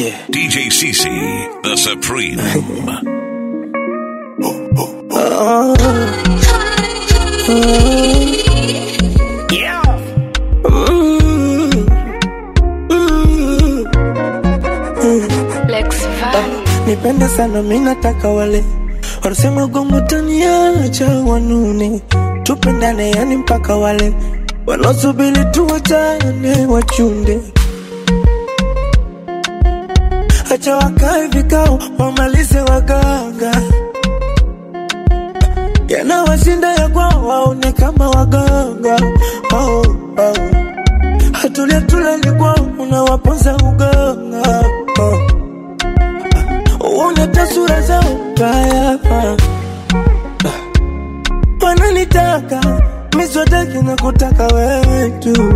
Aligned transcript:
DJ 0.00 0.70
CC, 0.72 1.04
the 1.62 1.76
Supreme. 1.76 2.40
nipende 16.86 17.28
sana 17.28 17.62
minataka 17.62 18.28
wale. 18.28 18.64
Wanasema 19.22 19.66
gongo 19.66 20.00
taniacha 20.00 21.08
wanune 21.08 22.00
tupendane 22.42 23.10
yani 23.10 23.36
mpaka 23.36 23.76
wale. 23.76 24.12
Wanaosubiri 24.66 25.44
tuwachane 25.44 26.66
wachunde 26.66 27.40
acha 30.50 30.76
wakae 30.76 31.26
vikao 31.26 31.78
wamalize 31.98 32.60
waganga. 32.60 33.52
Yanawashinda 35.88 36.72
ya 36.74 36.88
kwao 36.88 37.26
waone 37.28 37.72
kama 37.72 38.08
waganga. 38.10 38.96
Oh, 39.52 39.82
oh. 40.18 40.34
hatulia 41.32 41.80
kwao 42.32 42.66
unawaponza 42.78 43.56
uganga. 43.56 44.64
Oh. 45.00 45.18
Unata 47.08 47.46
sura 47.46 47.80
zao 47.80 48.04
mbaya. 48.32 48.98
Wananitaka 51.60 52.60
miswataki 53.18 53.78
na 53.78 53.96
kutaka 53.96 54.46
wewe 54.46 55.10
tu 55.10 55.54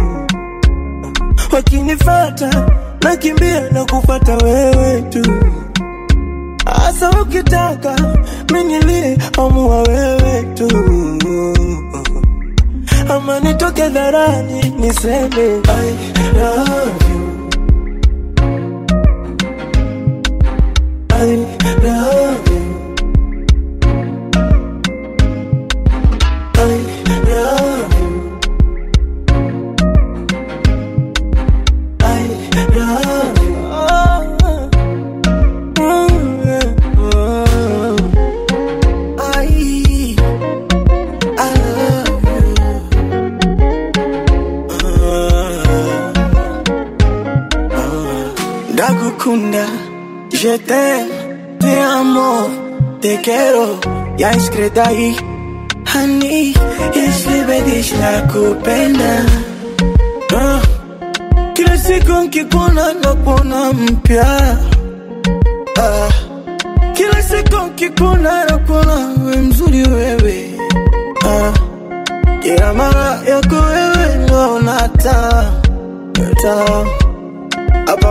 wakinifata 1.52 2.66
nakimbia 3.04 3.70
na 3.70 3.84
kufata 3.84 4.36
wewe 4.36 5.02
tu. 5.02 5.22
Hasa 6.64 7.10
ukitaka 7.10 7.96
minilie 8.52 9.18
amua 9.38 9.82
wewe 9.82 10.42
tu. 10.54 10.68
Ama 13.08 13.40
nitoke 13.40 13.88
dharani 13.88 14.74
niseme 14.80 15.60
I 15.68 15.94
love 16.36 17.04
you. 17.10 17.48
I 21.10 21.36
love 21.84 22.50
you. 22.50 22.53
Quiero, 53.24 53.78
ya 54.18 54.30
escrita 54.32 54.84
ahí. 54.88 55.16
Honey, 55.92 56.54
isibedish 56.94 57.92
na 58.00 58.12
kupenda. 58.32 59.12
Ah, 60.36 60.60
Kila 61.54 61.76
siku 61.78 62.12
nkikuona 62.12 62.92
nakuona 63.02 63.72
mpya. 63.72 64.26
Ah, 65.78 66.08
Kila 66.94 67.22
siku 67.22 67.56
nkikuona 67.66 68.44
nakuona 68.44 68.96
we 69.26 69.36
mzuri 69.36 69.82
wewe. 69.82 70.50
Ah, 71.26 71.52
Kila 72.42 72.74
mara 72.74 73.20
yako 73.28 73.56
wewe 73.56 74.26
naona 74.28 74.88
taa, 74.88 75.52
taa 76.42 76.84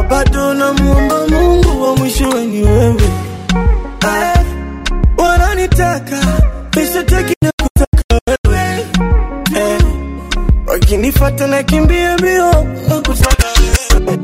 bado 0.09 0.53
namuomba 0.53 1.28
Mungu 1.28 1.81
wa 1.84 1.95
mwisho 1.95 2.34
ni 2.44 2.63
wewe. 2.63 3.09
Ah, 4.06 4.43
Wananitaka 5.78 6.19
nishataki 6.75 7.35
na 7.41 7.51
kutaka 7.61 8.19
wewe 8.28 8.85
eh, 9.56 9.81
mbio 12.13 12.51
na 12.89 12.95
kutaka 13.01 13.47
wewe. 14.07 14.19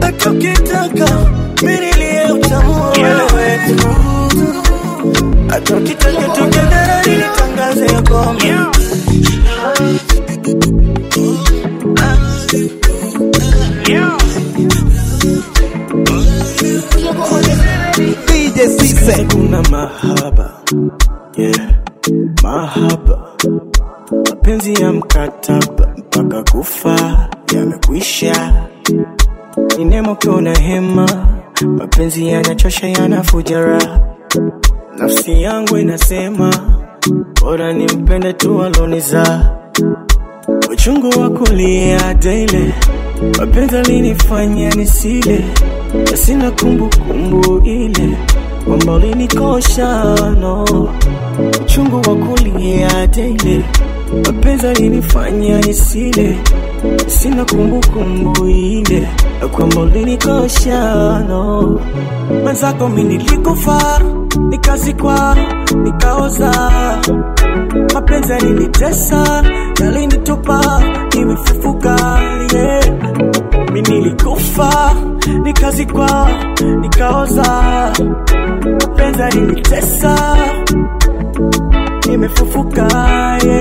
hata 0.00 0.30
ukitaka 0.30 1.08
minilie 1.62 2.32
utamua 2.32 2.90
wewe 2.90 3.60
hata 5.48 5.76
ukitaka 5.76 6.22
tukadharani 6.28 7.16
nitangaze 7.16 7.86
DJ 7.94 8.66
Sise. 19.06 19.24
kuna 19.24 19.62
mahaba. 19.62 20.50
Yeah. 21.36 21.70
mahaba. 22.42 23.28
Mapenzi 24.30 24.74
ya 24.82 24.92
mkataba 24.92 25.94
mpaka 25.96 26.42
kufa 26.52 27.28
yamekwisha. 27.54 28.52
Ni 29.78 29.84
nemo 29.84 30.16
hema 30.58 31.08
mapenzi 31.66 32.28
yanachosha 32.28 32.88
yanafuja 32.88 33.60
raha. 33.60 34.00
Nafsi 34.98 35.42
yangu 35.42 35.78
inasema 35.78 36.50
bora 37.40 37.72
nimpende 37.72 38.32
tu 38.32 38.62
aloniza 38.62 39.52
uchungu 40.72 41.20
wa 41.20 41.30
kulia 41.30 42.14
daily 42.14 42.74
mapenzi 43.38 43.76
alinifanya 43.76 44.70
nisile 44.70 45.44
yasina 46.10 46.50
kumbukumbu 46.50 47.58
ile 47.64 48.16
kwamba 48.66 48.92
ulinikosha 48.92 50.04
no. 50.40 50.64
Uchungu 51.62 51.96
wa 51.96 52.16
kulia 52.16 53.06
daily 53.06 53.64
mapenzi 54.26 54.66
alinifanya 54.66 55.58
nisile. 55.60 56.38
Sina 57.06 57.44
kumbukumbu 57.44 58.46
ile 58.48 59.08
kwamba 59.52 59.80
ulinikosha 59.80 61.18
no. 61.28 61.80
Mwenzako 62.42 62.88
mi 62.88 63.04
nilikufa 63.04 64.00
nikazikwa 64.48 65.36
nikaoza. 65.82 66.70
Mapenzi 67.94 68.32
yalinitesa 68.32 69.44
yalinitupa 69.80 70.82
nimefufuka 71.14 72.20
yeah. 72.54 72.84
mi 73.72 73.82
nikazikwa 75.42 76.28
nikaoza 76.80 77.44
mapenzi 78.72 79.22
alinitesa, 79.22 80.36
nimefufuka 82.08 82.88
yeah. 83.44 83.55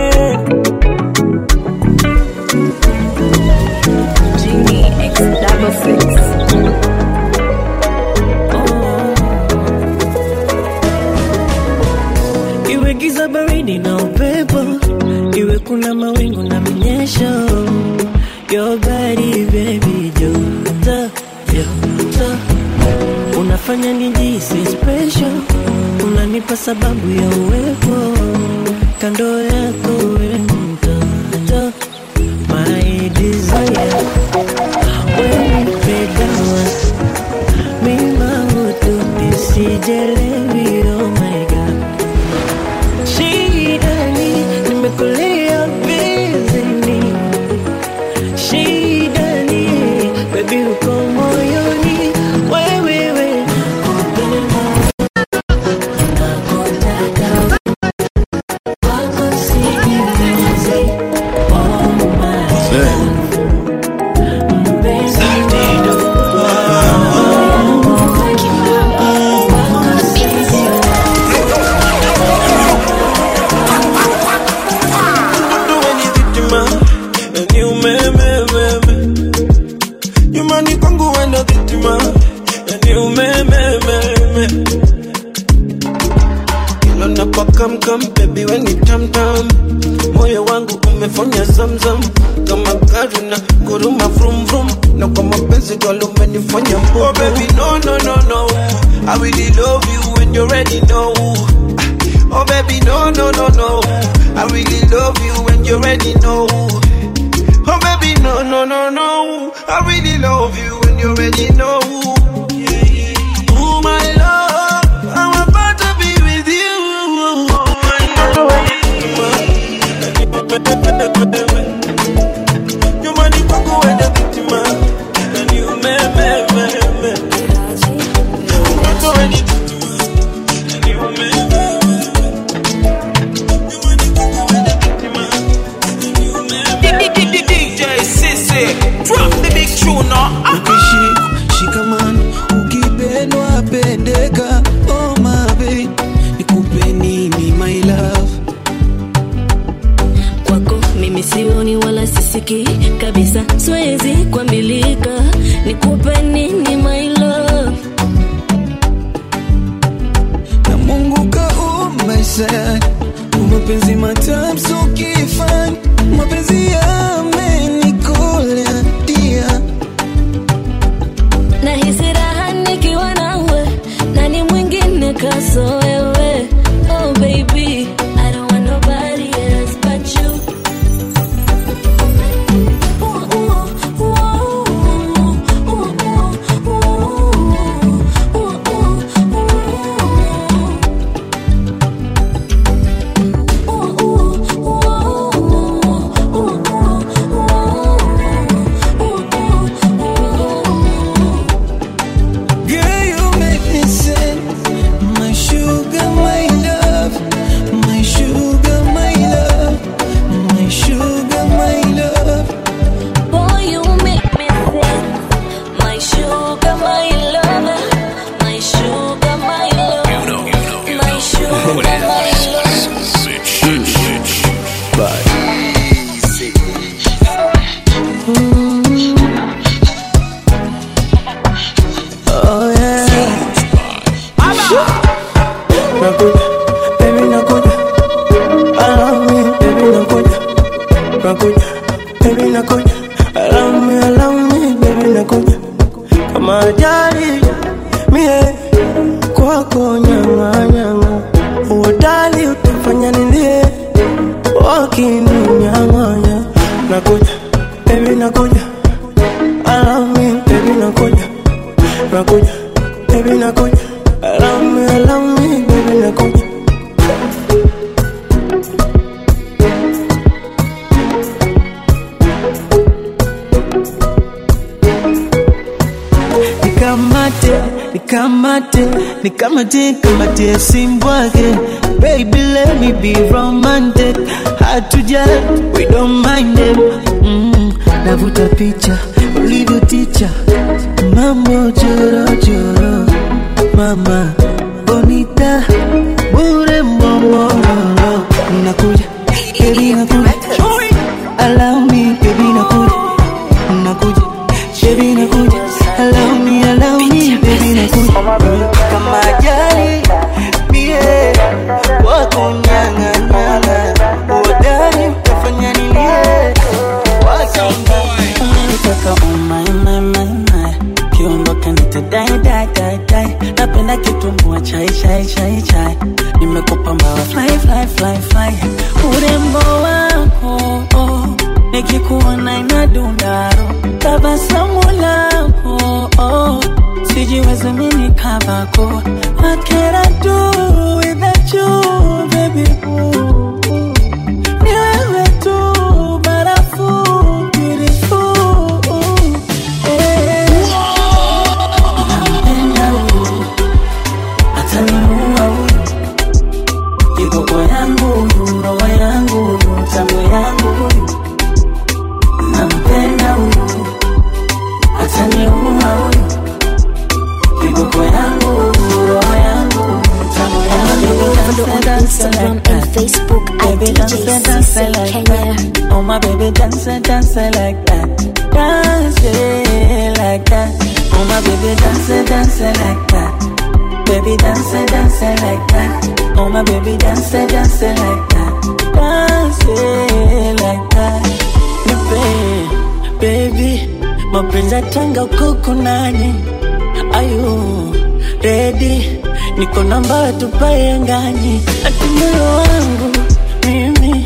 namba 399.90 400.16
watupae 400.16 400.92
angani, 400.92 401.62
ati 401.86 402.06
moyo 402.06 402.44
wangu 402.58 403.18
mimi 403.66 404.26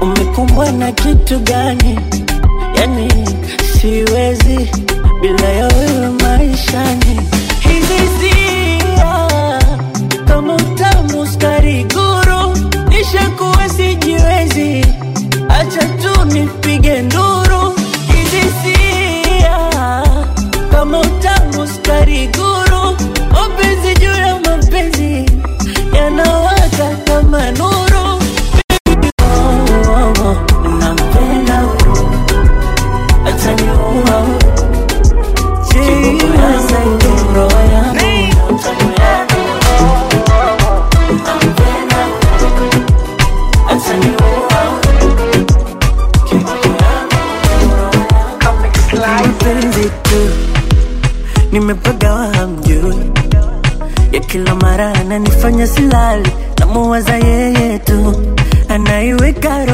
umekumbwa 0.00 0.72
na 0.72 0.92
kitu 0.92 1.38
gani? 1.38 1.98
Yani 2.74 3.08
siwezi 3.80 4.70
bila 5.20 5.48
yo 5.48 5.68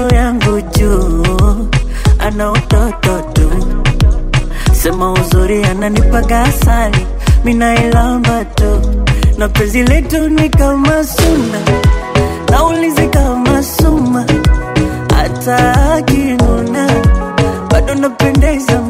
mikono 0.04 0.16
yangu 0.16 0.61
juu, 0.61 1.68
ana 2.18 2.52
utoto 2.52 3.20
tu, 3.32 3.50
sema 4.73 5.12
uzuri 5.12 5.64
ananipaga 5.64 6.42
asali, 6.42 7.06
minailamba 7.44 8.44
tu, 8.44 8.80
na 9.38 9.49
penzi 9.49 9.82
letu 9.82 10.28
ni 10.28 10.49
kama 10.49 11.04
suna, 11.04 11.58
naulizi 12.50 13.06
kama 13.08 13.62
suma, 13.62 14.25
hata 15.16 15.92
akinuna 15.94 16.87
bado 17.70 17.94
napendeza 17.94 18.80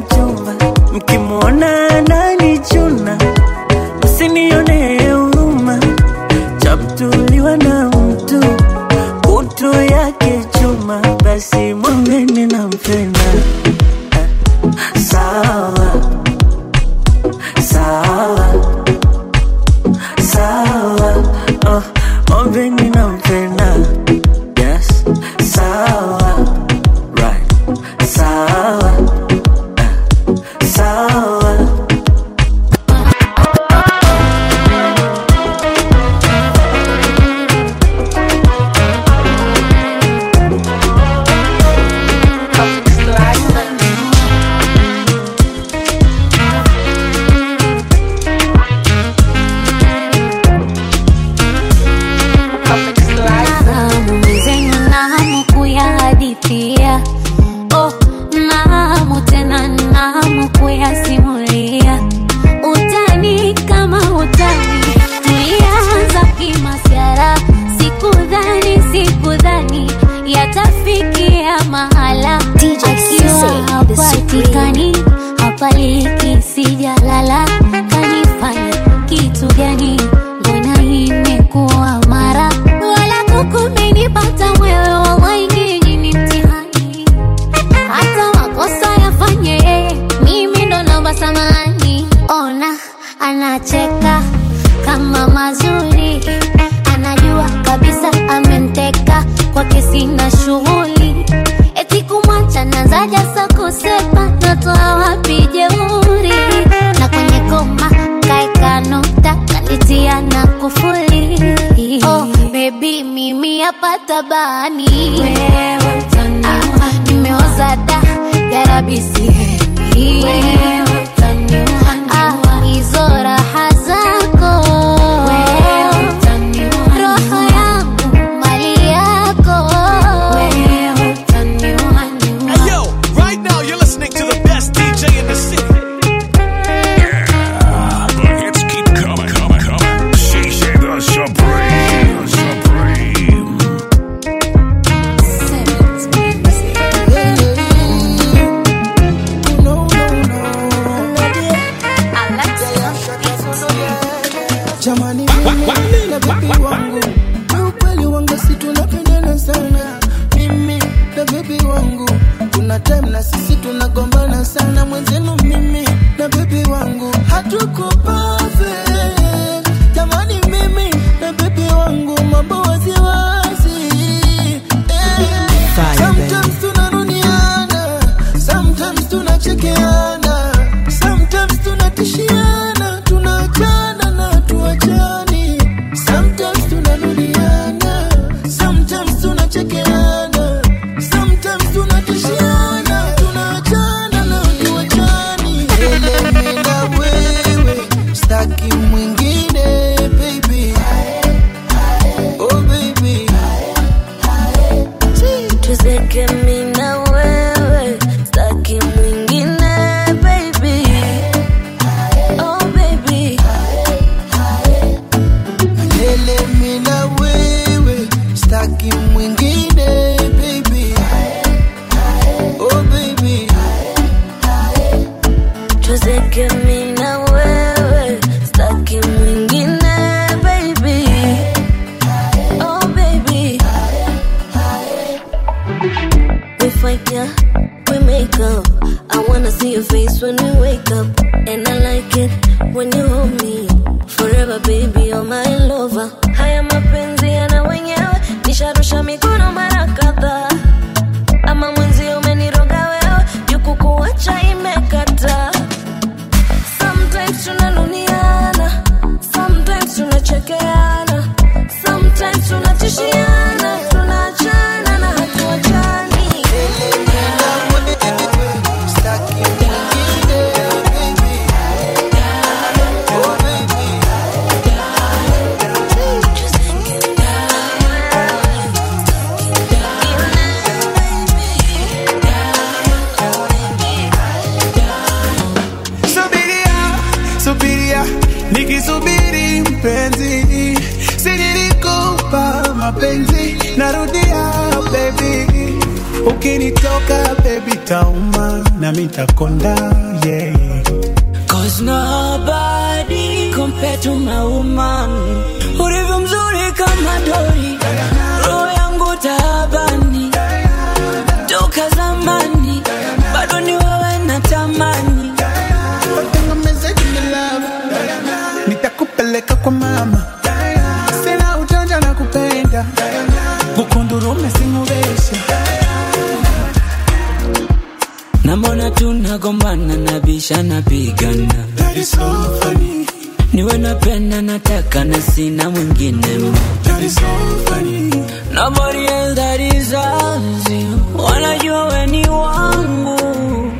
funny, 332.64 333.06
Niwe 333.52 333.78
napenda 333.78 334.42
nataka 334.42 335.04
na 335.04 335.20
sina 335.20 335.70
mwingine 335.70 336.52
that 336.82 337.02
is 337.02 337.14
so 337.14 337.22
funny. 337.66 338.10
Nobody 338.52 339.06
else 339.06 339.34
that 339.34 339.58
deserves 339.58 340.70
you 340.70 341.00
Wanajua 341.16 341.88
we 341.88 342.06
ni 342.06 342.26
wangu 342.28 343.72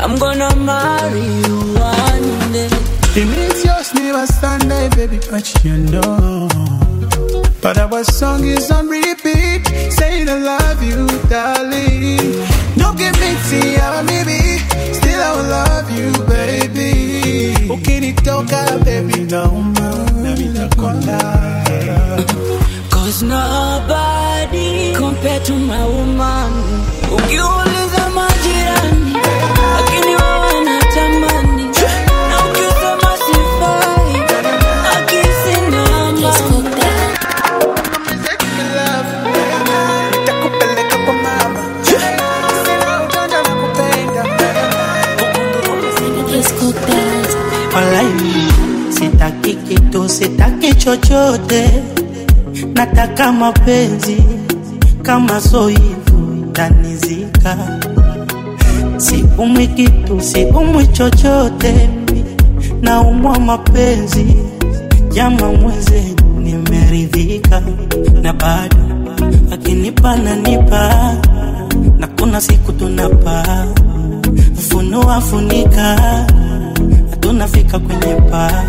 I'm 0.00 0.18
gonna 0.18 0.54
marry 0.56 1.20
you 1.20 1.74
one 1.74 2.52
day 2.52 2.68
yours 3.64 3.94
never 3.94 4.26
Sunday, 4.26 4.88
baby, 4.90 5.18
but 5.30 5.64
you 5.64 5.76
know. 5.76 6.48
But 7.60 7.78
our 7.78 8.04
song 8.04 8.44
is 8.44 8.70
on 8.70 8.86
repeat, 8.88 9.66
saying 9.92 10.28
I 10.28 10.38
love 10.38 10.82
you, 10.82 11.06
darling. 11.28 12.46
Don't 12.88 12.96
give 12.96 13.20
me 13.20 13.36
I'm 13.82 14.06
maybe, 14.06 14.56
still 14.94 15.20
I 15.20 15.30
will 15.36 15.48
love 15.58 15.90
you, 15.90 16.08
baby. 16.24 17.52
Ukinitoka, 17.68 18.82
baby, 18.82 19.24
no 19.24 19.44
more, 19.50 20.08
na 20.22 20.32
mitakonda. 20.34 21.20
Cause 22.90 23.22
nobody 23.22 24.94
compared 24.94 25.44
to 25.44 25.52
my 25.54 25.84
woman 25.84 26.52
Ukiuliza 27.12 28.10
majirani 28.14 29.16
Lakini 29.76 30.14
wewe 30.16 30.47
Walai, 47.78 48.06
sitaki 48.90 49.54
kitu, 49.54 50.08
sitaki 50.08 50.74
chochote, 50.74 51.70
nataka 52.74 53.32
mapenzi 53.32 54.16
kama 55.02 55.40
soivu 55.40 56.44
itanizika. 56.50 57.56
Siumwi 58.96 59.66
kitu, 59.66 60.20
siumwi 60.20 60.86
chochote, 60.86 61.88
naumwa 62.82 63.38
mapenzi, 63.38 64.26
jama 65.14 65.52
mwenzenu 65.52 66.40
nimeridhika, 66.42 67.62
na 68.22 68.32
bado 68.32 68.76
akinipa 69.52 70.16
nanipa, 70.16 71.14
na 71.98 72.06
kuna 72.06 72.40
siku 72.40 72.72
tunapaa 72.72 73.66
funua 74.68 75.20
funika 75.20 75.96
tunafika 77.38 77.78
kwenye 77.78 78.14
paa. 78.30 78.64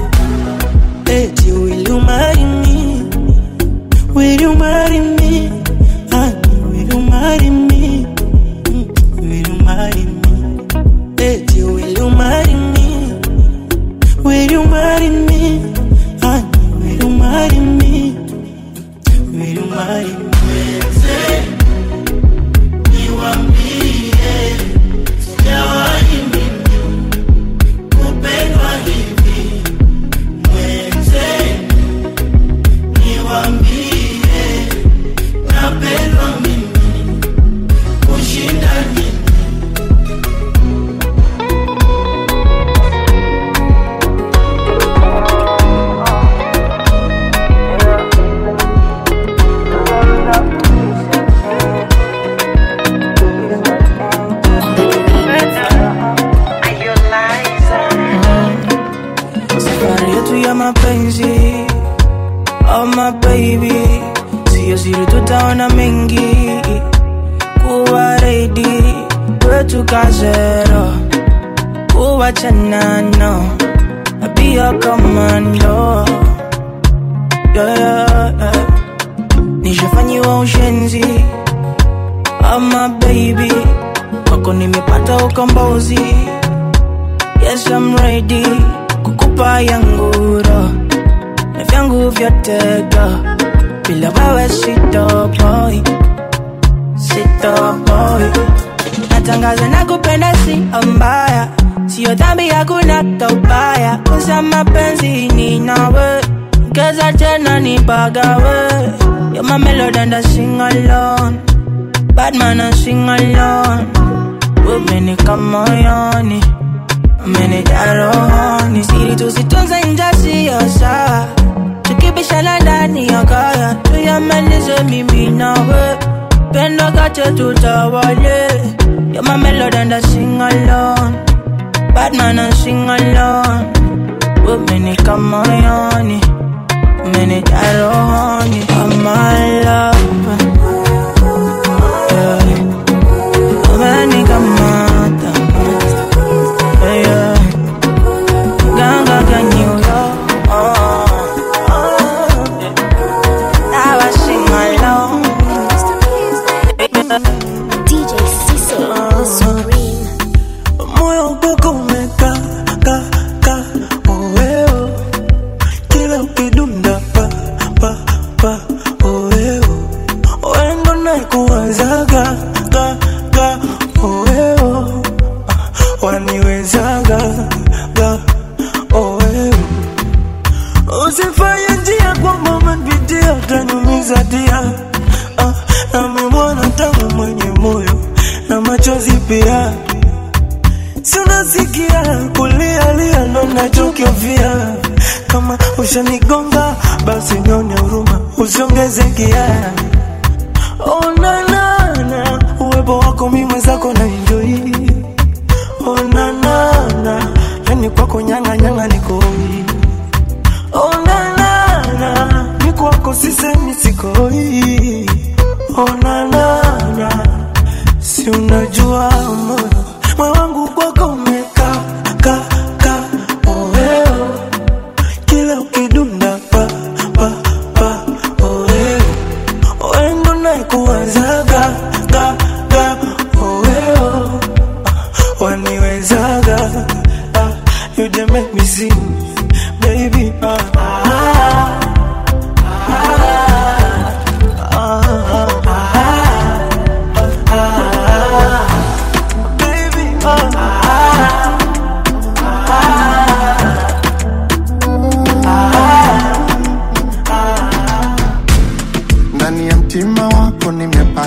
Eti 1.05 1.51
will 1.51 1.87
you 1.89 1.99
marry 2.01 2.43
me 2.45 3.03
will 4.15 4.41
you 4.41 4.55
marry 4.55 4.99
me 4.99 5.49
will 6.71 6.93
you 6.93 6.99
marry 7.01 7.49
me 7.49 7.68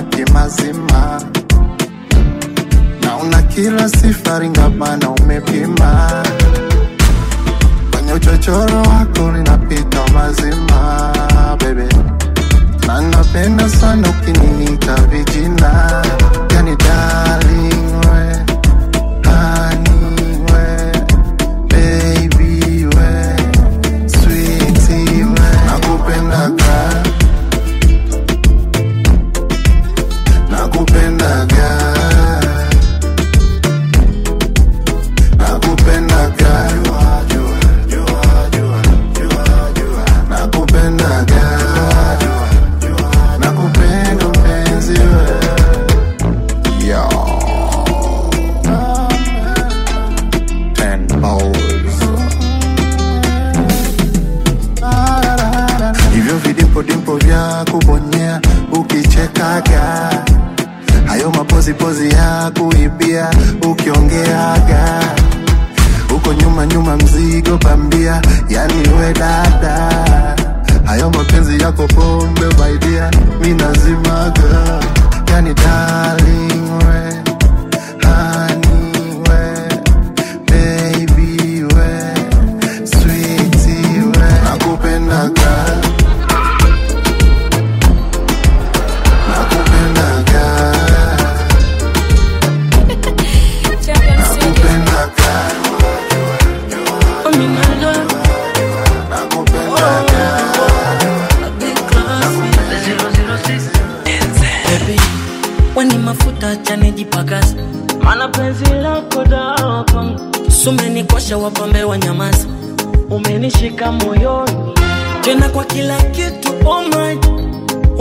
kimazima 0.03 1.21
na 3.03 3.17
una 3.17 3.43
kila 3.43 3.89
sifaringa 3.89 4.61
ngabana 4.61 5.11
umepima. 5.11 6.11
Kwenye 7.91 8.13
uchochoro 8.13 8.77
wako 8.83 9.33
ninapita 9.33 9.99
mazima 10.15 11.13
bebe 11.59 11.89
na 12.87 13.01
napenda 13.01 13.69
sana 13.69 14.09
ukiniita 14.11 14.95
vijina. 14.95 16.03
Yani 16.55 16.77
darling. 16.77 17.73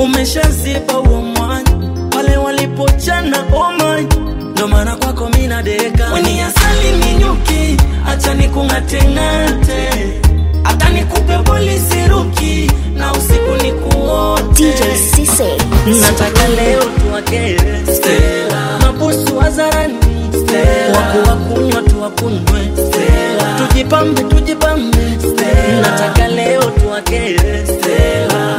umeshaziba 0.03 0.93
huo 0.93 1.21
mwanya, 1.21 1.71
wale 2.15 2.37
walipochana 2.37 3.37
oh 3.55 3.59
omani 3.59 4.07
ndo 4.51 4.67
maana 4.67 4.95
kwako 4.95 5.29
mina 5.29 5.63
deka 5.63 6.13
weni 6.13 6.41
asali 6.41 6.91
ni 6.91 7.13
nyuki, 7.25 7.77
acha 8.07 8.33
nikung'ateng'ate 8.33 9.89
hata 10.63 10.89
nikupe 10.89 11.37
polisi 11.37 12.07
ruki 12.09 12.71
na 12.97 13.11
usiku 13.13 13.63
ni 13.63 13.71
kuote 13.71 14.73
nataka 16.01 16.47
leo 16.47 16.81
tuwakere 16.83 17.81
mabusu 18.81 19.37
wazarani 19.37 19.95
wakuwakunywa 20.95 21.81
tuwakunywe 21.81 22.71
tujipambe 23.67 24.21
tujipambe. 24.23 24.97
Nataka 25.81 26.27
leo 26.27 26.61
tuwakere 26.63 27.63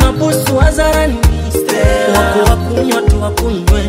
mabusu 0.00 0.56
wazarani 0.56 1.16
kuwakunywa 2.32 3.02
tuwakunywe, 3.02 3.80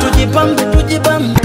tujibambe 0.00 0.62
tujibambe 0.62 1.40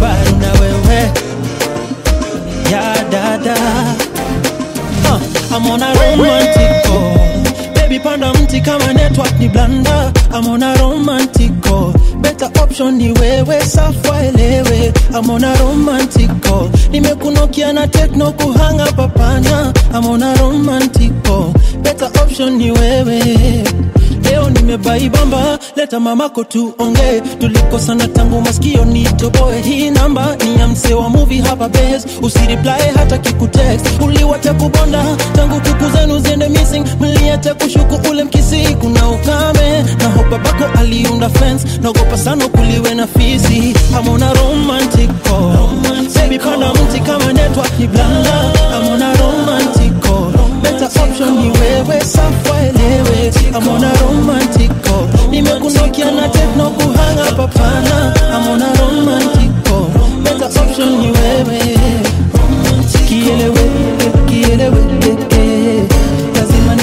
barubaru 0.00 0.36
na 0.40 0.52
wewe 0.60 1.10
ya 2.72 3.04
dada 3.10 3.54
uh, 5.04 5.20
I'm 5.56 5.66
on 5.70 5.82
a 5.82 5.92
romantic. 5.94 7.74
Baby 7.74 7.98
panda 8.00 8.32
mti 8.34 8.60
kama 8.60 8.92
network 8.92 9.38
ni 9.38 9.48
blanda 9.48 10.12
I'm 10.32 10.46
on 10.48 10.62
a 10.62 10.74
romantic 10.80 11.52
call. 11.62 11.92
Better 12.20 12.50
option 12.62 12.96
ni 12.98 13.12
wewe 13.12 13.60
safwa 13.66 14.22
elewe 14.24 14.92
I'm 15.14 15.30
on 15.30 15.44
a 15.44 15.54
romantic. 15.58 16.30
Nimekunokia 16.90 17.72
na 17.72 17.86
techno 17.88 18.32
kuhanga 18.32 18.86
papanya 18.92 19.72
I'm 19.94 20.06
on 20.06 20.22
a 20.22 20.34
romantic. 20.34 21.12
Better 21.82 22.10
option 22.22 22.56
ni 22.58 22.70
wewe 22.70 23.20
leo 24.30 24.50
nimebaibamba 24.50 25.58
leta 25.76 26.00
mamako 26.00 26.44
tuongee. 26.44 27.20
Tulikosana 27.40 28.08
tangu 28.08 28.40
maskio 28.40 28.84
nitoboe. 28.84 29.60
Hii 29.62 29.90
namba 29.90 30.36
ni 30.44 30.60
ya 30.60 30.68
msee 30.68 30.94
wa 30.94 31.08
muvi 31.08 31.38
hapa 31.40 31.68
bes 31.68 32.06
usiriplae 32.22 32.92
hata 32.96 33.18
kikutext. 33.18 33.86
Uliwacha 34.04 34.54
kubonda 34.54 35.04
tangu 35.36 35.60
kuku 35.60 35.90
zenu 35.96 36.18
ziende 36.18 36.48
missing. 36.48 36.84
Mliacha 37.00 37.54
kushuku 37.54 38.10
ule 38.10 38.24
mkisi 38.24 38.76
kuna 38.80 39.08
ukame. 39.10 39.82
Na 39.98 40.08
hopa 40.16 40.38
bako 40.38 40.78
aliunda 40.78 41.28
fence. 41.28 41.66
Naogopa 41.82 42.18
sana 42.18 42.48
kuliwe 42.48 42.94
na 42.94 43.06
fisi. 43.06 43.74
Amona 43.98 44.32
romantic 44.32 45.10
call. 45.22 45.54
Baby 46.14 46.38
kama 46.38 47.32
network 47.32 47.78
ni 47.78 47.86
blanda. 47.86 48.52
Amona 48.76 49.14
romantic 49.16 49.63
better 50.84 51.02
option 51.02 51.34
ni 51.38 51.50
wewe 51.50 52.00
safwa 52.04 52.56
elewe 52.60 53.32
amona 53.54 53.92
romantic 54.02 54.70
call 54.82 55.08
nimekunokia 55.30 56.10
na 56.10 56.28
tekno 56.28 56.70
kuhanga 56.70 57.32
papana. 57.36 58.14
Amona 58.34 58.66
romantic 58.80 59.50
call 59.64 59.86
better 60.22 60.62
option 60.62 60.88
ni 60.98 61.06
wewe. 61.10 61.60
Kielewe 63.08 63.70
kielewe 64.26 64.84
lazima 66.34 66.74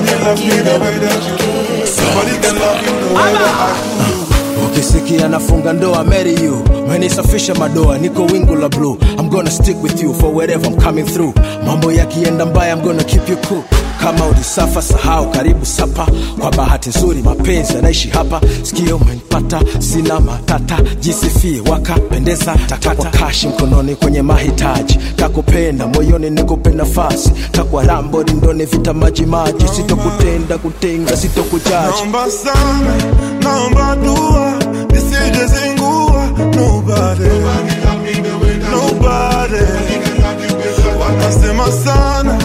Nobody 0.00 0.24
love 0.24 0.40
me 0.40 0.56
the 0.62 0.78
way 0.80 0.98
that 0.98 1.22
you 1.26 1.36
do. 1.36 1.86
Somebody 1.86 2.38
can 2.40 2.56
love 2.56 2.80
you 2.80 2.88
the 2.88 3.14
way 3.14 3.32
that 3.36 3.54
I 3.60 4.14
do. 4.14 4.19
Ukisikia 4.84 5.28
nafunga 5.28 5.72
ndoa 5.72 6.04
marry 6.04 6.34
you. 6.44 6.62
Menisafisha 6.88 7.54
madoa 7.54 7.98
niko 7.98 8.24
wingu 8.26 8.54
la 8.54 8.68
blue. 8.68 8.96
I'm 9.18 9.28
gonna 9.28 9.50
stick 9.50 9.82
with 9.82 10.02
you 10.02 10.14
for 10.14 10.34
wherever 10.34 10.66
i'm 10.66 10.76
coming 10.80 11.04
through. 11.06 11.34
Mambo 11.66 11.92
yakienda 11.92 12.46
mbaya 12.46 12.72
i'm 12.76 12.82
gonna 12.82 13.04
keep 13.04 13.28
you 13.28 13.36
cool. 13.36 13.62
Kama 14.00 14.26
ulisafa 14.26 14.82
sahau 14.82 15.30
karibu 15.30 15.66
sapa. 15.66 16.06
Kwa 16.40 16.50
bahati 16.50 16.88
nzuri 16.88 17.22
mapenzi 17.22 17.74
yanaishi 17.74 18.08
hapa. 18.08 18.40
Sikio 18.62 18.96
umenipata 18.96 19.60
sina 19.78 20.20
matata. 20.20 20.78
Jisifie 21.00 21.60
wakapendeza 21.70 22.54
takata. 22.66 23.10
Kashi 23.10 23.48
mkononi 23.48 23.94
kwenye 23.94 24.22
mahitaji. 24.22 24.98
Takupenda 25.16 25.86
moyoni 25.86 26.30
nikupe 26.30 26.70
nafasi. 26.70 27.30
Takwa 27.52 27.84
rambo 27.84 28.22
rindoni 28.22 28.64
vita 28.64 28.94
maji 28.94 29.26
maji. 29.26 29.68
Sitokutenda 29.68 30.58
kutenga 30.58 31.16
sitokujaji. 31.16 31.74
Naomba 31.96 32.30
sana, 32.30 32.94
naomba 33.42 33.96
dua, 33.96 34.52
nisije 35.30 35.46
zingua. 35.46 36.26
Nobody, 36.56 37.30
nobody. 38.70 39.64
Watasema 41.00 41.72
sana, 41.84 42.38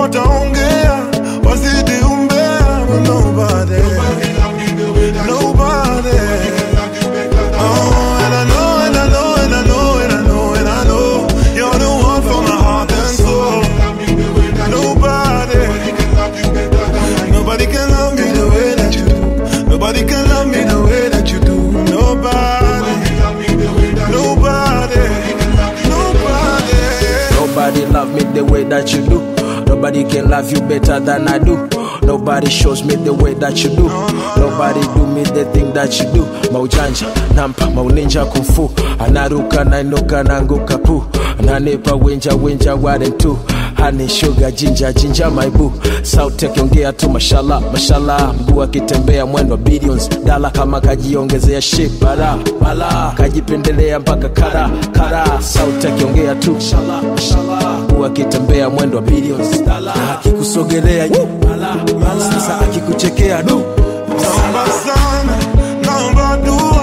wataongea, 0.00 0.98
wazidi 1.44 1.92
umbea, 2.12 2.86
but 2.88 3.08
nobody, 3.08 3.08
nobody. 3.08 3.51
That 28.72 28.90
you 28.94 29.04
do. 29.06 29.20
Nobody 29.66 30.02
can 30.04 30.30
love 30.30 30.50
you 30.50 30.60
better 30.60 30.98
than 30.98 31.28
I 31.28 31.38
do. 31.38 31.68
Nobody 32.02 32.48
shows 32.48 32.82
me 32.82 32.94
the 32.96 33.12
way 33.12 33.34
that 33.34 33.62
you 33.62 33.68
do. 33.76 33.86
Nobody 34.40 34.80
do 34.96 35.06
me 35.06 35.22
the 35.24 35.44
thing 35.52 35.72
that 35.74 35.98
you 36.00 36.06
do. 36.12 36.22
Maujanja, 36.52 37.06
nampa, 37.34 37.66
mauninja 37.70 38.24
kufu. 38.24 38.70
Anaruka, 38.98 39.64
nainuka, 39.64 40.22
nanguka 40.24 40.78
pu. 40.78 41.04
Ananipa 41.38 41.92
winja, 41.94 42.32
winja, 42.34 42.74
ware 42.74 43.10
tu. 43.18 43.38
Honey, 43.76 44.08
sugar, 44.08 44.50
ginger, 44.50 44.92
ginger, 44.92 45.30
my 45.30 45.48
boo. 45.50 45.70
Sauti 46.02 46.46
akiongea 46.46 46.92
tu 46.92 47.10
mashallah, 47.10 47.60
mashallah. 47.72 48.34
Mguu 48.40 48.62
akitembea 48.62 49.26
mwendo 49.26 49.56
billions. 49.56 50.08
Dala 50.24 50.50
kama 50.50 50.80
kajiongezea 50.80 51.60
shape, 51.62 51.92
bara, 52.04 52.38
bala. 52.60 53.12
Kajipendelea 53.16 53.98
mpaka 54.00 54.28
kara, 54.28 54.70
kara. 54.92 55.42
Sauti 55.42 55.86
akiongea 55.86 56.34
tu 56.34 56.52
mashallah, 56.52 57.02
mashallah. 57.02 57.61
Akitembea 58.06 58.70
mwendo 58.70 58.96
wa 58.96 59.02
billions. 59.02 59.60
Na 59.60 60.12
akikusogelea. 60.12 61.08
Sasa 62.34 62.60
akikuchekea 62.60 63.42
du. 63.42 63.62
Naomba 64.08 64.66
sana, 64.84 65.36
naomba 65.84 66.36
dua, 66.44 66.82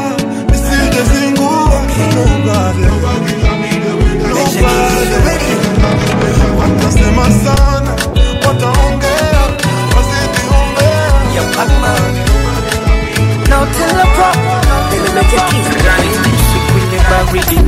baridi 17.09 17.59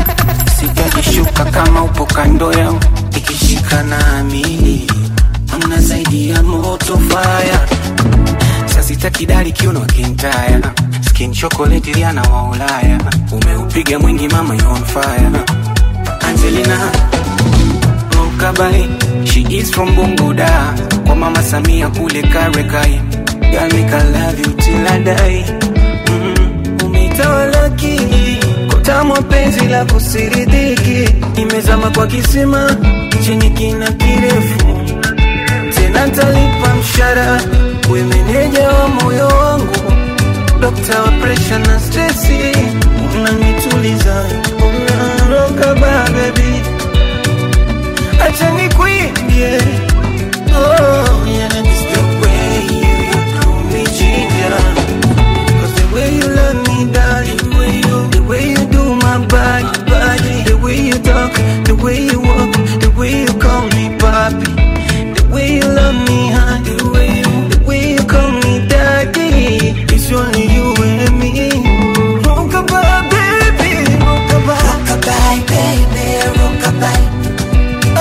sijajishuka 0.59 1.45
kama 1.45 1.83
upo 1.83 2.05
kando 2.05 2.53
yao 2.53 2.79
ikishika 3.31 3.83
na 3.83 4.07
amini 4.19 4.87
amna 5.53 5.77
zaidi 5.81 6.29
ya 6.29 6.43
moto 6.43 6.97
faya 6.97 7.67
sasitakidari 8.65 9.51
kiuno 9.51 9.79
kintaya. 9.79 10.61
Skin 11.09 11.33
chocolate 11.33 11.93
liana 11.93 12.21
wa 12.21 12.43
ulaya. 12.49 12.99
Umeupiga 13.31 13.99
mwingi 13.99 14.27
mama 14.27 14.55
you 14.55 14.69
on 14.69 14.83
fire. 14.85 15.31
Angelina 16.27 16.91
rokabai 18.15 18.87
she 19.25 19.41
is 19.57 19.71
from 19.71 19.95
bunguda. 19.95 20.73
Kwa 21.05 21.15
mama 21.15 21.43
samia 21.43 21.89
kule 21.89 22.21
karekai 22.21 23.01
Girl, 23.51 23.67
make 23.69 23.93
I 23.93 24.03
love 24.11 24.39
you 24.39 24.53
till 24.53 24.87
I 24.87 25.03
die. 25.03 25.45
Mm, 26.07 26.77
umetawalaki 26.85 27.99
kotamwa 28.91 29.21
penzi 29.21 29.67
la 29.67 29.85
kusiridiki 29.85 31.09
imezama 31.41 31.89
kwa 31.91 32.07
kisima 32.07 32.75
chenye 33.25 33.49
kina 33.49 33.91
kirefu. 33.91 34.79
Tena 35.75 36.09
talipa 36.09 36.75
mshara 36.79 37.41
we 37.91 38.03
meneja 38.03 38.69
wa 38.69 38.87
moyo 38.87 39.27
wangu. 39.27 39.75
Dokta 40.61 41.01
wa 41.01 41.11
presha 41.11 41.59
na 41.59 41.79
stresi 41.79 42.57
unanituliza. 43.15 44.25
Unaroka 44.57 45.75
ba 45.75 46.09
baby. 46.11 46.61
Acha 48.27 48.51
oh 50.55 51.27
yeah 51.27 51.80
talk 61.35 61.65
the 61.67 61.75
way 61.83 61.99
you 62.11 62.19
walk 62.19 62.53
the 62.83 62.89
way 62.97 63.21
you 63.23 63.33
call 63.39 63.63
me 63.75 63.85
papi 64.01 64.51
the 65.15 65.23
way 65.33 65.47
you 65.55 65.67
love 65.79 65.95
me 66.07 66.19
honey 66.31 66.75
the 66.77 66.89
way 66.93 67.09
you 67.21 67.31
the 67.49 67.59
way 67.67 67.81
you 67.93 68.03
call 68.13 68.31
me 68.43 68.53
daddy 68.67 69.29
it's 69.93 70.11
only 70.11 70.45
you 70.55 70.65
and 70.83 71.19
me 71.19 71.29
Rockabye, 72.25 73.09
baby, 73.11 73.71
rockabye. 74.03 74.59
Rockabye, 74.67 75.39
baby, 75.51 76.05
rockabye. 76.39 77.03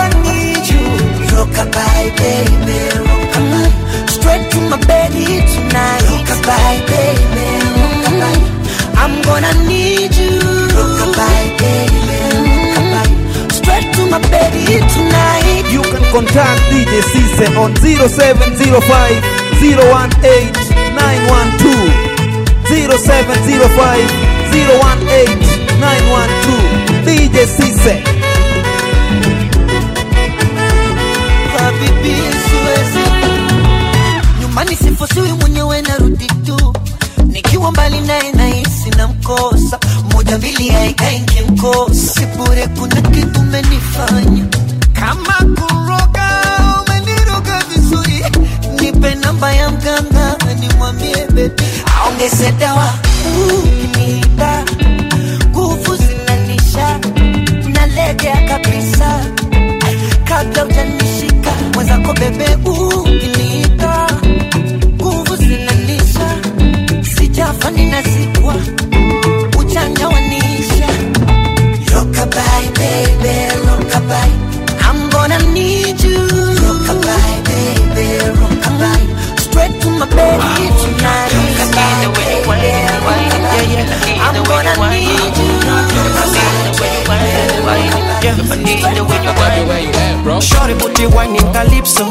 I 0.03 0.07
need 0.25 0.65
you. 0.73 0.85
Rockabye, 1.33 2.09
baby, 2.21 2.60
tonight. 14.95 15.65
You 15.73 15.83
can 15.83 16.03
contact 16.13 16.61
DJ 16.71 17.03
Cisse 17.13 17.47
on 17.57 17.75
0705 17.77 19.23
018 19.61 20.53
912. 20.95 21.93
0705 22.69 24.11
018 24.53 25.39
912. 25.81 27.05
DJ 27.07 27.37
Cisse. 27.57 27.95
Habibi, 31.59 32.15
siwezi. 32.47 33.05
nyumbani 34.41 34.77
sifusiwi 34.77 35.29
mwenyewe 35.33 35.83
narudi 35.83 36.27
tu 36.27 36.75
nikiwa 37.27 37.71
mbali 37.73 38.01
naye 38.01 38.33
nahisi 38.33 38.91
na 38.97 39.09
mkosa 39.09 39.79
moja 40.13 40.39
mbili 40.39 40.71
aikai 40.71 41.19
nkimkosa 41.19 42.13
sibure 42.21 42.67
kuna 42.79 43.01
kitu 43.01 43.43
menifanya 43.43 44.45
kama 45.01 45.35
kuroga 45.57 46.29
umeniroga 46.87 47.63
vizuri. 47.69 48.25
Nipe 48.81 49.15
namba 49.15 49.53
ya 49.53 49.71
mganga 49.71 50.37
nimwambie 50.61 51.27
bebi 51.35 51.63
aongeze 52.01 52.53
dawa 52.53 52.95
ukiniita. 53.59 54.65
Nguvu 55.51 55.97
zinanisha 55.97 56.99
nalegea 57.75 58.37
kabisa. 58.49 59.25
Kabla 60.25 60.65
ujanishika 60.65 61.53
mwenzako 61.75 62.13
bebe 62.13 62.57
ukiniita. 62.65 64.07
Nguvu 64.95 65.37
zinanisha 65.37 66.37
sijafa 67.17 67.71
ninazikwa 67.71 68.55
Shorty 90.41 90.75
booty 90.75 91.07
whining 91.07 91.41
calypso. 91.53 92.07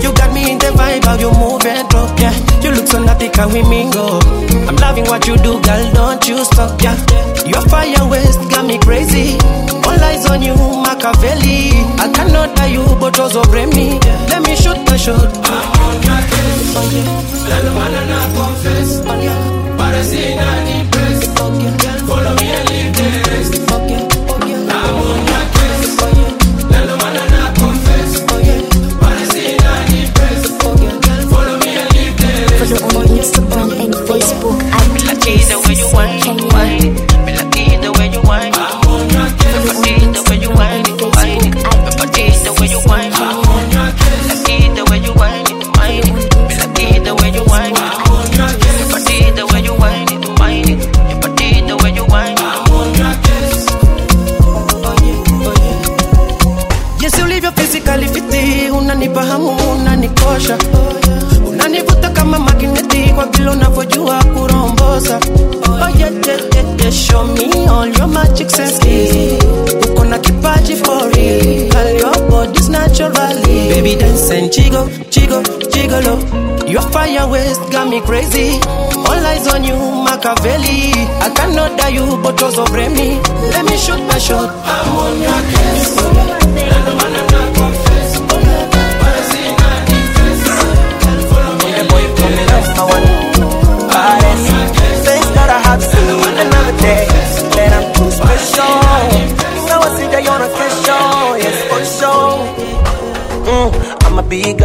You 0.00 0.12
got 0.14 0.32
me 0.32 0.52
in 0.52 0.58
the 0.58 0.66
vibe, 0.78 1.04
how 1.04 1.16
you 1.18 1.30
move 1.32 1.64
and 1.66 1.88
drop, 1.90 2.18
yeah. 2.20 2.32
You 2.62 2.70
look 2.70 2.86
so 2.86 3.02
naughty, 3.02 3.28
can 3.28 3.52
we 3.52 3.62
mingle? 3.62 4.22
I'm 4.68 4.76
loving 4.76 5.04
what 5.06 5.26
you 5.26 5.36
do, 5.36 5.60
girl, 5.60 5.92
don't 5.92 6.26
you 6.28 6.44
stop, 6.44 6.80
yeah. 6.82 6.96
Your 7.46 7.60
fire 7.68 8.06
waist 8.08 8.38
got 8.50 8.64
me 8.66 8.78
crazy. 8.78 9.36
All 9.84 9.98
eyes 10.06 10.24
on 10.30 10.40
you, 10.42 10.54
Machiavelli. 10.54 11.72
I 11.98 12.10
cannot 12.14 12.54
die 12.56 12.66
you, 12.78 12.84
but 13.00 13.18
also 13.18 13.42
blame 13.50 13.70
me. 13.70 13.98
Let 14.30 14.42
me 14.46 14.54
shoot 14.56 14.78
my 14.86 14.96
shot. 14.96 15.18
I'm 15.18 15.80
on 15.82 15.96
your 16.02 16.22
case, 16.30 16.74
oh 16.78 16.90
yeah. 16.94 17.48
La 17.50 17.56
lumana 17.66 18.02
na 18.06 18.20
confess, 18.38 19.02
oh 19.04 19.20
yeah. 19.20 19.76
Parecida 19.76 20.48
ni 20.64 20.88
press, 20.90 21.28
oh 21.40 21.50
yeah. 21.58 22.06
Follow 22.06 22.34
me 22.36 22.46
and 22.54 22.70
at 35.26 35.30
DJ 35.30 35.48
the 35.48 35.68
way 35.68 35.74
you 35.74 35.86
whine, 35.88 36.20
Kenya. 36.20 36.44
whine. 36.52 37.13
Fire 76.94 77.26
waist 77.28 77.60
got 77.72 77.88
me 77.88 78.00
crazy. 78.00 78.60
All 79.08 79.26
eyes 79.30 79.46
on 79.52 79.64
you 79.64 79.76
Machiavelli. 80.06 80.92
I 81.26 81.28
cannot 81.34 81.76
die 81.76 81.94
you 81.98 82.06
but 82.22 82.40
also 82.40 82.64
blame 82.66 82.94
me. 82.94 83.08
Let 83.54 83.64
me 83.68 83.76
shoot 83.76 84.02
my 84.06 84.18
shot. 84.18 84.48
I'm 84.72 84.96
on 85.02 85.14
your 85.26 85.40
case 85.52 87.13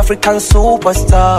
African 0.10 0.38
superstar 0.40 1.38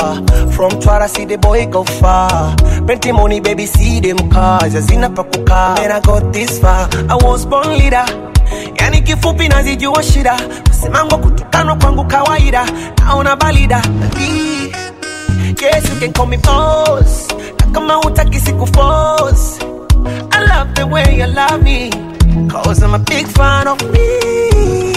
From 0.55 0.71
Twara 0.79 1.09
see 1.09 1.25
the 1.25 1.37
boy 1.37 1.67
go 1.67 1.83
far 1.83 2.55
Plenty 2.87 3.11
money 3.11 3.41
baby 3.41 3.67
see 3.67 3.99
them 3.99 4.31
cars 4.31 4.75
Hazina 4.75 5.11
pa 5.13 5.25
kukaa 5.25 5.75
Man 5.75 5.91
I 5.91 5.99
got 5.99 6.33
this 6.33 6.61
far 6.61 6.89
I 7.11 7.17
was 7.17 7.47
born 7.47 7.67
leader 7.77 8.07
Yani 8.79 9.03
kifupi 9.03 9.49
nazijua 9.49 10.03
shida 10.03 10.37
Msimango 10.71 11.19
kutukanwa 11.19 11.77
kwangu 11.77 12.05
kawaida 12.05 12.65
Naona 12.99 13.37
balida 13.37 13.83
Yes, 15.61 15.91
you 15.91 16.01
can 16.01 16.13
call 16.13 16.27
me 16.27 16.37
boss. 16.39 17.29
Na 17.59 17.67
kama 17.73 17.95
hutaki 17.95 18.41
siku. 18.41 18.67
I 20.33 20.47
love 20.47 20.75
the 20.75 20.87
way 20.87 21.19
you 21.19 21.27
love 21.27 21.63
me. 21.63 21.91
Cause 22.49 22.83
I'm 22.83 22.95
a 22.95 22.99
big 22.99 23.27
fan 23.27 23.67
of 23.69 23.83
me. 23.93 24.90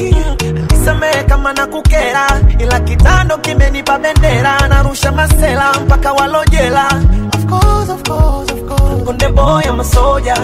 Nisamehe 0.83 1.23
kama 1.23 1.53
nakukera, 1.53 2.27
ila 2.59 2.79
kitando 2.79 3.37
kimenipa 3.37 3.99
bendera, 3.99 4.67
narusha 4.67 5.11
masela 5.11 5.73
mpaka 5.85 6.13
walojela. 6.13 6.87
Of 7.35 7.45
course, 7.45 7.89
of 7.89 8.03
course, 8.03 8.51
of 8.51 8.67
course. 8.67 9.03
Konde 9.05 9.27
boy, 9.33 9.61
I'm 9.65 9.79
a 9.79 9.83
soldier. 9.83 10.35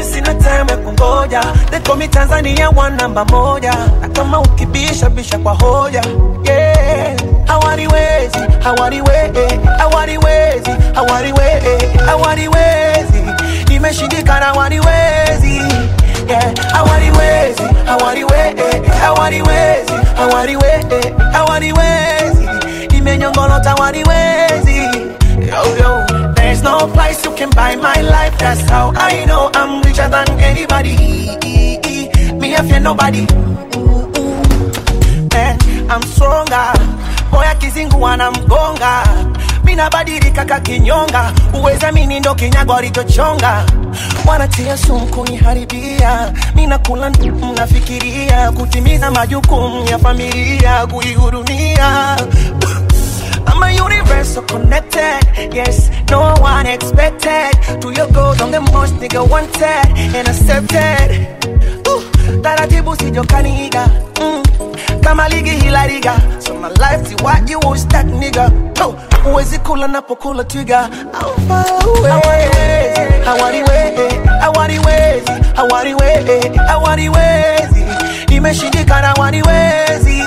Sina 0.00 0.34
time 0.34 0.68
ya 0.70 0.76
kungoja. 0.76 1.42
They 1.70 1.80
call 1.80 1.96
me 1.96 2.06
Tanzania 2.06 2.70
one 2.70 2.96
namba 2.98 3.24
moja. 3.24 3.74
Na 4.00 4.08
kama 4.08 4.40
ukibisha 4.40 5.10
bisha 5.10 5.38
kwa 5.38 5.54
hoja. 5.54 6.02
Yeah. 6.44 7.16
Hawaniwezi, 7.46 8.38
hawaniwezi, 8.62 9.58
hawaniwezi, 9.78 10.70
hawaniwezi, 10.94 11.98
hawaniwezi 12.06 13.18
hawaniwezi 14.40 15.62
Yeah, 16.28 16.54
hawaniwezi, 16.72 17.62
hawaniwezi, 17.86 18.88
hawaniwezi, 19.00 19.92
hawaniwezi, 20.16 21.12
hawaniwezi 21.32 22.48
Nimenyongolota 22.90 23.70
hawaniwezi 23.70 24.76
Yo, 25.40 25.76
yo, 25.80 26.06
dance 26.08 26.34
There's 26.34 26.62
no 26.62 26.86
price 26.88 27.24
you 27.24 27.32
can 27.36 27.50
buy 27.50 27.76
my 27.76 28.00
life. 28.02 28.36
That's 28.38 28.60
how 28.70 28.92
I 28.96 29.24
know 29.26 29.50
I'm 29.54 29.82
richer 29.82 30.08
than 30.08 30.28
anybody. 30.40 30.96
Me, 32.38 32.54
I 32.56 32.62
fear 32.68 32.80
nobody. 32.80 33.26
Man, 35.32 35.58
I'm 35.90 36.02
stronger. 36.02 36.72
Moya 37.32 37.54
kizungu 37.54 38.02
wanamgonga. 38.02 39.02
Mina 39.06 39.47
badilika 39.76 40.44
kakinyonga. 40.44 41.32
Uweza 41.54 41.92
mini 41.92 42.20
ndo 42.20 42.34
kinyago 42.34 42.74
alichochonga. 42.74 43.64
Wanatia 44.26 44.76
sumu 44.76 45.06
kuniharibia. 45.06 46.32
minakula 46.54 47.10
mnafikiria 47.10 48.52
kutimiza 48.52 49.10
majukumu 49.10 49.88
ya 49.90 49.98
familia 49.98 50.86
kuihurumia 50.86 52.16
I'm 53.52 53.62
a 53.62 53.84
universal 53.84 54.42
connected. 54.42 55.54
Yes, 55.54 55.90
no 56.10 56.34
one 56.42 56.66
expected. 56.66 57.80
To 57.80 57.90
your 57.92 58.06
goals, 58.12 58.40
I'm 58.40 58.50
the 58.50 58.60
most 58.60 58.94
nigga 58.96 59.22
wanted 59.28 60.16
and 60.16 60.28
accepted. 60.28 61.26
Ooh, 61.88 62.02
taratibu 62.42 62.96
sijokaniga 62.96 63.86
mm. 64.20 64.42
Kama 65.00 65.28
ligi 65.28 65.50
hila 65.50 65.86
liga 65.86 66.14
so 66.38 66.54
my 66.54 66.68
life 66.68 67.08
si 67.08 67.14
what 67.24 67.48
you 67.50 67.58
was 67.60 67.86
that 67.88 68.06
nigga 68.06 68.50
oh, 68.84 68.94
uwezi 69.30 69.58
kula 69.58 69.88
napokula 69.88 70.44
twiga 70.44 70.88
I'm 71.14 71.48
far 71.48 71.64
away 72.10 72.48
hawaniwezi 73.24 74.16
hawaniwezi 74.40 75.32
hawaniwezi 75.54 76.58
hawaniwezi 76.66 77.84
imeshindikana 78.30 79.06
hawaniwezi 79.08 80.18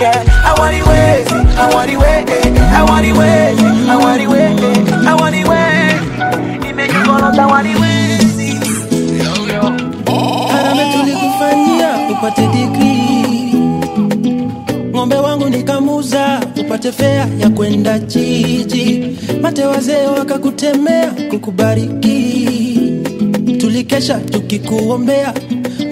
yeah 0.00 0.26
hawaniwezi 0.42 1.34
hawaniwezi 1.56 2.58
hawaniwezi 2.72 3.64
hawaniwezi 3.86 4.92
hawaniwezi 5.04 6.04
imejikoroga 6.70 7.42
hawaniwezi 7.42 8.58
Harame 10.52 10.92
tulikufanyia 10.92 11.88
upate 12.12 12.46
digrii, 12.46 12.97
ng'ombe 14.98 15.16
wangu 15.16 15.48
nikamuza 15.48 16.40
upate 16.60 16.92
fea 16.92 17.28
ya 17.40 17.50
kwenda 17.50 17.98
jiji, 17.98 19.16
mate 19.42 19.64
wazee 19.64 20.06
wakakutemea 20.06 21.10
kukubariki, 21.30 22.48
tulikesha 23.58 24.14
tukikuombea 24.18 25.34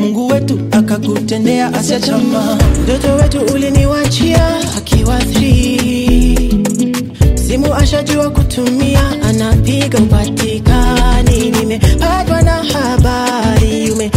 Mungu 0.01 0.27
wetu 0.27 0.61
akakutendea 0.71 1.75
asia 1.75 2.01
chama. 2.01 2.59
Mtoto 2.83 3.15
wetu 3.15 3.55
uliniwachia 3.55 4.57
akiwa 4.79 5.19
3 5.19 7.37
simu 7.47 7.75
ashajua 7.75 8.31
kutumia, 8.31 9.01
anapiga 9.29 9.99
upatikani. 9.99 11.51
Nimepatwa 11.51 12.43
na 12.43 12.53
habari 12.53 13.91
umetegwa 13.91 14.16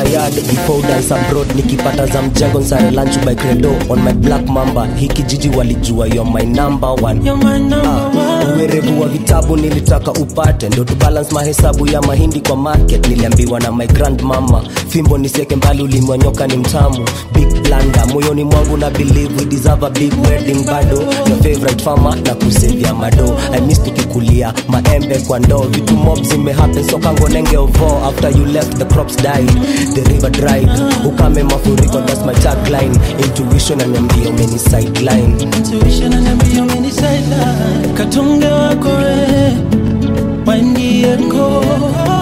yard 0.00 0.34
before 0.34 0.78
udansa 0.78 1.16
abroad 1.26 1.46
nikipata 1.56 2.06
za 2.06 2.22
mjengo 2.22 2.60
nsare 2.60 2.90
lunch 2.90 3.18
by 3.26 3.34
credo 3.34 3.72
on 3.88 4.02
my 4.02 4.12
black 4.12 4.48
mamba 4.48 4.86
hiki 4.96 5.22
jiji 5.22 5.48
walijua 5.48 6.06
yo 6.06 6.24
my 6.24 6.42
number 6.46 6.90
one. 7.04 7.20
Ah, 7.30 8.31
uwerevu 8.46 9.00
wa 9.00 9.08
vitabu 9.08 9.56
nilitaka 9.56 10.12
upate. 10.12 10.68
Ndo 10.68 10.84
tubalance 10.84 11.34
mahesabu 11.34 11.86
ya 11.86 12.00
mahindi 12.02 12.40
kwa 12.40 12.56
market. 12.56 13.08
Niliambiwa 13.08 13.60
na 13.60 13.72
my 13.72 13.86
grandmama 13.86 14.62
fimbo 14.88 15.18
niseke 15.18 15.56
mbali 15.56 15.82
ulimwanyoka 15.82 16.46
ni 16.46 16.56
mtamu. 16.56 16.98
Big 17.34 17.62
blanda 17.62 18.06
moyoni 18.06 18.44
mwangu 18.44 18.76
na 18.76 18.90
believe 18.90 19.34
we 19.38 19.44
deserve 19.44 19.86
a 19.86 19.90
big 19.90 20.12
wedding 20.28 20.64
bado. 20.66 21.02
Na 21.02 21.36
favorite 21.36 21.84
farmer 21.84 22.16
na 22.26 22.34
kusevia 22.34 22.94
mado. 22.94 23.38
I 23.52 23.60
miss 23.60 23.82
tukikulia 23.82 24.54
maembe 24.68 25.18
kwa 25.18 25.38
ndoo. 25.38 25.62
Vitu 25.70 25.96
mob 25.96 26.22
zimehappen 26.22 26.88
so 26.88 26.98
kango 26.98 27.28
ovo 27.58 28.06
after 28.08 28.30
you 28.38 28.44
left 28.46 28.78
the 28.78 28.84
crops 28.84 29.16
died 29.16 29.50
the 29.94 30.02
river 30.12 30.30
dried. 30.30 30.68
Ukame 31.06 31.42
mafuriko 31.42 32.00
that's 32.06 32.24
my 32.26 32.34
tagline 32.34 32.98
intuition 33.18 33.80
ananiambia 33.80 34.28
umeni 34.30 34.58
sideline. 34.58 35.36
Intuition 35.42 36.12
ananiambia 36.12 36.62
umeni 36.62 36.90
sideline 36.90 37.88
katunge 38.32 38.46
wako 38.52 38.88
we 38.88 39.56
wandieko 40.46 41.46
katunge 42.06 42.21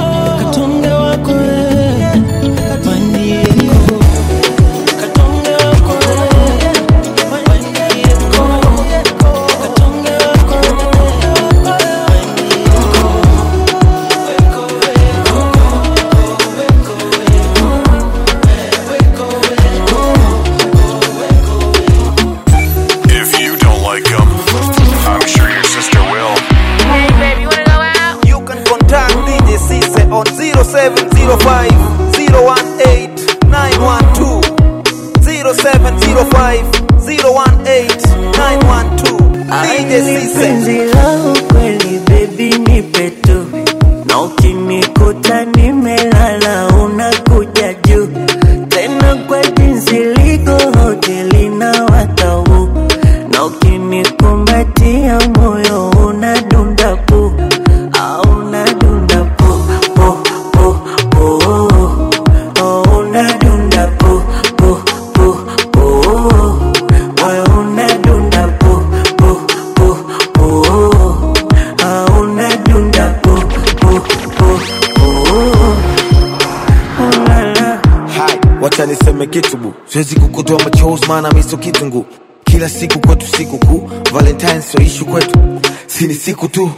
maana 81.10 81.30
miso 81.32 81.56
kitungu 81.56 82.06
kila 82.44 82.68
siku 82.68 82.98
kwetu 82.98 83.26
siku 83.36 83.58
kuu. 83.58 83.90
Valentine 84.12 84.62
so 84.62 84.78
ishu 84.82 85.06
kwetu. 85.06 85.38
Sini 85.86 86.14
siku 86.14 86.48
tu. 86.48 86.70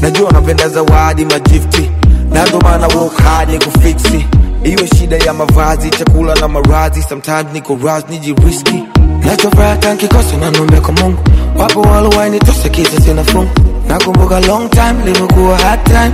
Najua 0.00 0.32
napenda 0.32 0.68
zawadi 0.68 1.24
majifti 1.24 1.90
nando 2.30 2.60
maana 2.60 2.86
work 2.86 3.22
kufiksi 3.64 4.26
iwe 4.64 4.88
shida 4.98 5.16
ya 5.16 5.32
mavazi 5.34 5.90
chakula 5.90 6.34
na 6.34 6.48
maradhi 6.48 7.02
sometimes 7.02 7.46
niko 7.52 7.78
ras 7.84 8.04
nijiriski 8.10 8.84
nachofuraha 9.26 9.94
nkikosa 9.94 10.36
nanombe 10.36 10.80
kwa 10.80 10.92
mungu. 10.92 11.18
Wapo 11.58 11.80
waluwainitosa 11.80 12.68
kisa 12.68 13.24
fungu. 13.24 13.50
Nakumbuka 13.88 14.40
long 14.40 14.70
time 14.70 14.94
limekuwa 15.04 15.58
hard 15.58 15.84
time. 15.84 16.12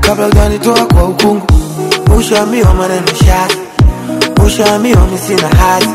Kabla 0.00 0.26
ujanitoa 0.26 0.86
kwa 0.86 1.04
ukungu. 1.04 1.46
Ushaamiwa 2.18 2.74
maneno 2.74 3.06
shazi 3.06 3.56
ushaamiwa 4.46 5.06
misina 5.06 5.48
hazi 5.48 5.88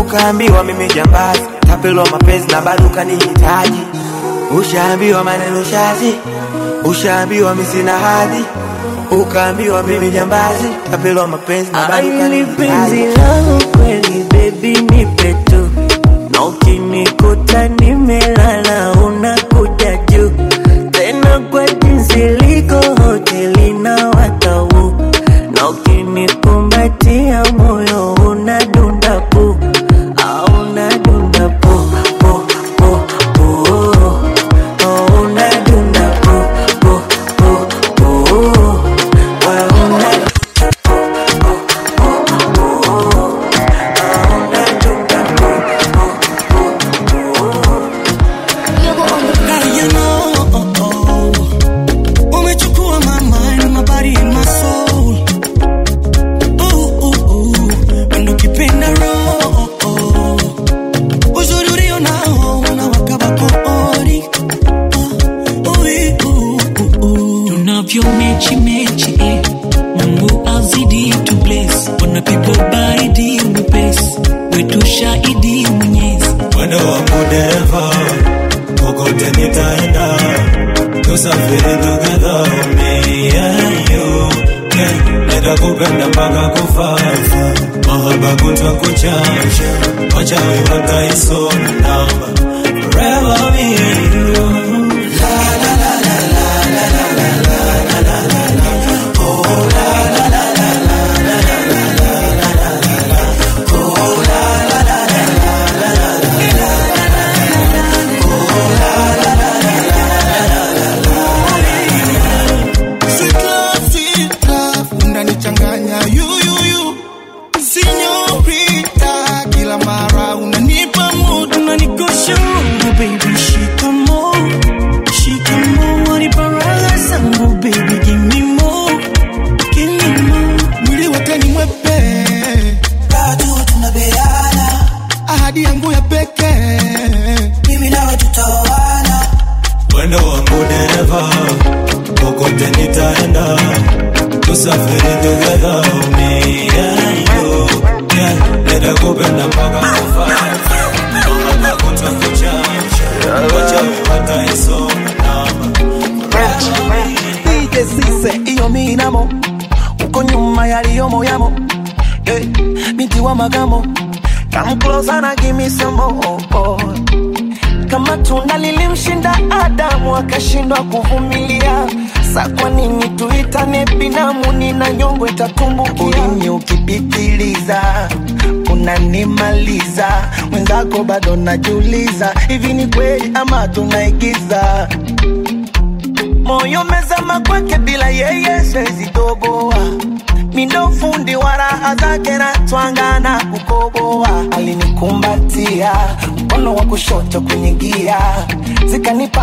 ukaambiwa 0.00 0.64
mimi 0.64 0.88
jambazi 0.94 1.40
tapelwa 1.66 2.06
mapenzi 2.10 2.48
na 2.52 2.60
bado 2.60 2.86
ukanihitaji. 2.86 3.80
Ushaambiwa 4.58 5.24
maneno 5.24 5.64
shazi 5.64 6.14
ushaambiwa 6.84 7.54
mi 7.54 7.64
sina 7.64 7.92
hadhi. 7.98 8.44
Ukaambiwa 9.10 9.82
mimi 9.82 10.10
jambazi 10.10 10.68
kapelwa 10.90 11.26
mapenzi 11.26 11.72
na 11.72 11.88
bado 11.88 12.08
kanihitaji. 12.08 13.04
kweli 13.76 14.24
baby 14.30 14.80
nipe 14.96 15.34
tu. 15.44 15.68
Na 16.30 16.44
ukinikuta 16.44 17.68
nimelala 17.68 18.92
unakuja 18.92 19.96
juu. 19.96 20.30
Tena 20.90 21.38
kwa 21.50 21.66
jinsi 21.68 22.18
liko 22.18 22.80
hoteli 23.02 23.72
na 23.72 24.08
watau. 24.08 24.94
Na 25.54 25.68
ukinikumbatia 25.68 27.42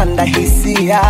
zikanipanda 0.03 0.23
hisia. 0.23 1.01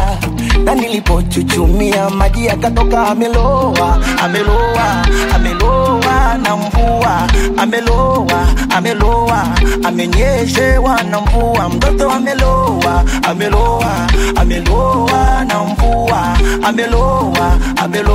Na 0.63 0.75
nilipochuchumia 0.75 2.09
maji 2.09 2.45
yakatoka 2.45 3.07
ameloa 3.07 3.99
ameloa 4.23 5.05
ameloa 5.35 6.37
na 6.43 6.55
mvua 6.55 7.27
ameloa 7.57 8.47
ameloa 8.69 9.47
amenyeshewa 9.83 11.03
na 11.03 11.21
mvua. 11.21 11.69
Mtoto 11.69 12.11
ameloa 12.11 13.03
ameloa 13.23 14.07
ameloa 14.35 15.45
na 15.45 15.63
mvua 15.63 16.37
ameloa 16.63 17.57
ameloa 17.83 18.12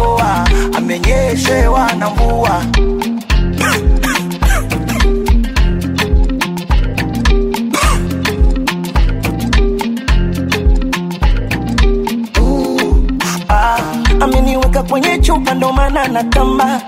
natamba 16.59 16.81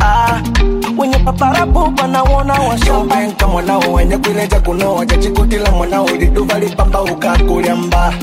ah, 0.00 0.40
wenye 0.98 1.18
paparapo 1.18 1.90
panaona 1.96 2.54
washambanka 2.54 3.48
mwanao 3.48 3.92
wenye 3.92 4.16
kuileja 4.18 4.60
kunoa 4.60 5.06
jachikutila 5.06 5.70
mwanao 5.70 6.08
liduva 6.08 6.58
lipamba 6.58 7.02
ukakulyamba 7.02 8.14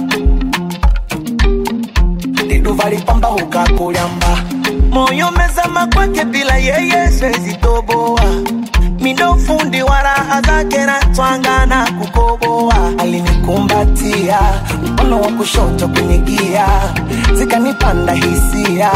liduva 2.47 2.89
lipamba 2.89 3.29
ukakulyamba 3.31 4.37
moyo 4.91 5.31
mezama 5.31 5.87
kwake 5.87 6.25
bila 6.25 6.57
yeye 6.57 7.11
siwezi 7.11 7.53
toboa. 7.53 8.21
Mindo 8.99 9.35
fundi 9.35 9.81
wa 9.83 10.01
raha 10.01 10.41
zake 10.41 10.77
na 10.85 10.99
twanga 10.99 11.65
na 11.65 11.91
kukoboa. 11.91 12.75
Alinikumbatia 12.97 14.39
mkono 14.85 15.21
wa 15.21 15.27
kushoto 15.31 15.87
kwenye 15.87 16.17
gia 16.17 16.67
zikanipanda 17.33 18.13
hisia. 18.13 18.91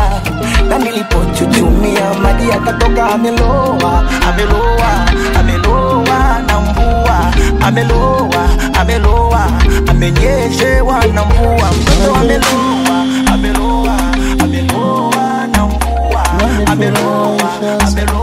Na 0.69 0.77
nilipochuchumia 0.77 2.13
maji 2.21 2.49
yakatoka 2.49 3.09
ameloa 3.09 4.03
ameloa 4.29 5.05
ameloa 5.39 6.39
na 6.47 6.59
mvua 6.59 7.33
ameloa 7.61 8.49
ameloa 8.79 9.47
amenyeshewa 9.87 11.05
na 11.13 11.25
mvua. 11.25 11.69
Mtoto 11.81 12.15
ameloa 12.15 13.05
ameloa 13.33 13.97
ameloa 14.43 15.47
na 15.55 15.65
mvua 15.65 16.23
ameloa 16.65 17.51
ameloa 17.87 18.16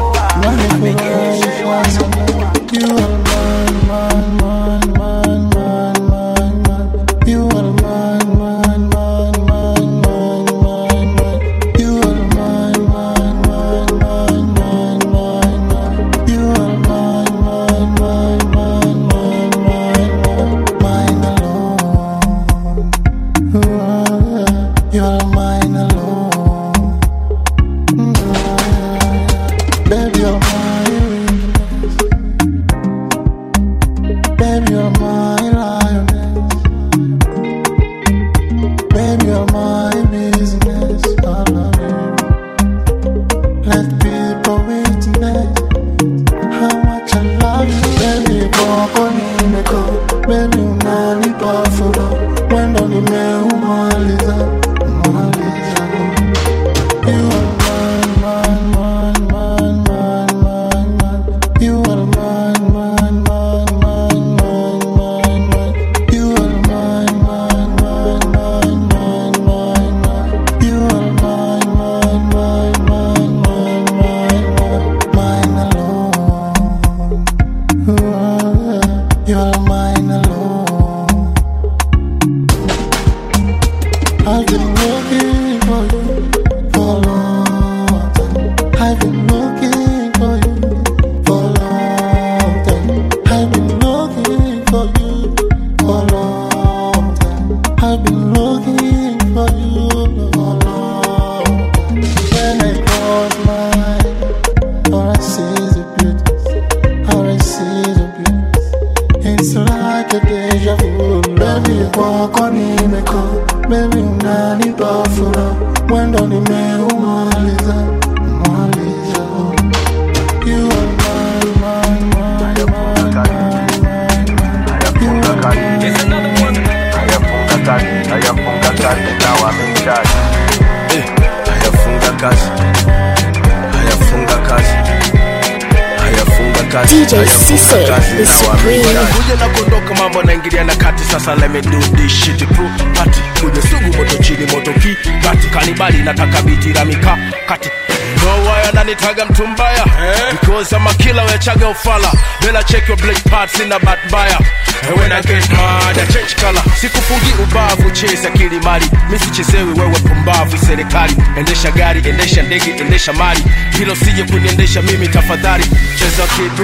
your 153.54 153.54
black 153.54 153.54
parts 153.54 153.60
in 153.60 153.72
a 153.72 153.78
bad 153.80 153.98
buyer. 154.10 154.38
And 154.84 154.96
when 154.98 155.12
I 155.12 155.22
get 155.22 155.48
mad 155.50 155.98
I 155.98 156.06
change 156.12 156.36
color. 156.36 156.60
Sikufungi 156.76 157.32
ubavu 157.42 157.90
chase 157.90 158.30
kilimali, 158.30 158.90
Misichezewi 159.10 159.72
wewe 159.80 159.94
pumbavu 160.00 160.58
serikali. 160.58 161.16
Endesha 161.38 161.70
gari, 161.70 162.08
endesha 162.08 162.42
ndege, 162.42 162.70
endesha 162.70 163.12
mali. 163.12 163.44
Hilo 163.78 163.96
sije 163.96 164.24
kuniendesha 164.24 164.82
mimi 164.82 165.08
tafadhali. 165.08 165.64
Cheza 165.98 166.22
kid 166.26 166.60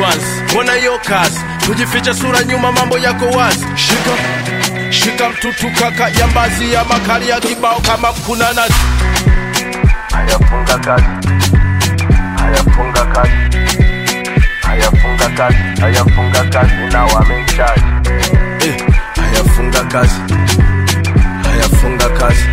Mbona 0.52 0.72
hiyo 0.72 0.98
kazi 1.08 1.40
Kujificha 1.66 2.14
sura 2.14 2.44
nyuma 2.44 2.72
mambo 2.72 2.98
yako 2.98 3.24
wazi. 3.26 3.66
Shika 3.74 4.10
Shika 4.90 5.28
mtutu 5.28 5.70
kaka 5.70 6.10
jambazi 6.10 6.72
ya 6.72 6.84
makali 6.84 7.28
ya 7.28 7.40
kibao 7.40 7.80
kama 7.80 8.12
kuna 8.12 8.52
nazi. 8.52 8.74
Hayafunga 10.12 10.78
kazi. 10.78 11.04
Ayafunga 12.44 13.04
kazi 13.04 13.49
hayafunga 14.80 15.28
kazi 15.36 15.80
hayafunga 15.80 16.44
kazi 16.44 16.72
na 16.92 17.04
wamemchaji 17.04 17.82
eh, 18.66 18.86
hayafunga 19.20 19.84
kazi. 19.84 20.14
Hayafunga 21.44 22.08
kazi. 22.08 22.44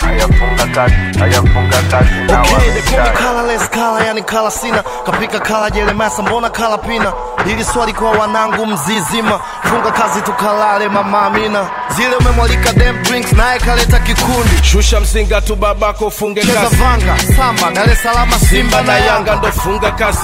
Hayafunga 0.00 0.66
kazi 0.74 0.94
hayafunga 1.18 1.82
kazi 1.90 2.10
na 2.28 2.40
Okay, 2.42 2.70
they 2.70 2.82
call 2.82 2.96
me 2.96 3.02
wamemchaji 3.02 3.18
colorless 3.18 3.68
kala, 3.70 4.04
yani 4.06 4.22
kala 4.22 4.50
sina. 4.50 4.82
Kapika 5.06 5.40
kala 5.40 5.70
jelemasa, 5.70 6.22
mbona 6.22 6.50
kala 6.50 6.78
pina? 6.78 7.12
Hili 7.46 7.64
swali 7.64 7.92
kwa 7.92 8.10
wanangu 8.10 8.66
mzizima, 8.66 9.40
funga 9.62 9.90
kazi 9.90 10.20
tukalale, 10.22 10.88
mama 10.88 11.22
Amina. 11.22 11.66
Zile 11.96 12.16
umemwalika 12.16 12.72
dem 12.72 13.02
drinks, 13.02 13.32
naye 13.32 13.58
kaleta 13.58 13.98
kikundi, 13.98 14.50
shusha 14.62 15.00
mzinga 15.00 15.40
tu 15.40 15.56
babako 15.56 16.10
funge 16.10 16.40
cheza 16.40 16.60
kazi. 16.60 16.76
vanga, 16.76 17.18
samba, 17.36 17.70
Dar 17.70 17.90
es 17.90 18.02
Salaam, 18.02 18.30
Simba 18.30 18.82
na 18.82 18.98
Yanga. 18.98 19.34
Ndo 19.36 19.52
funga 19.52 19.90
kazi. 19.90 20.18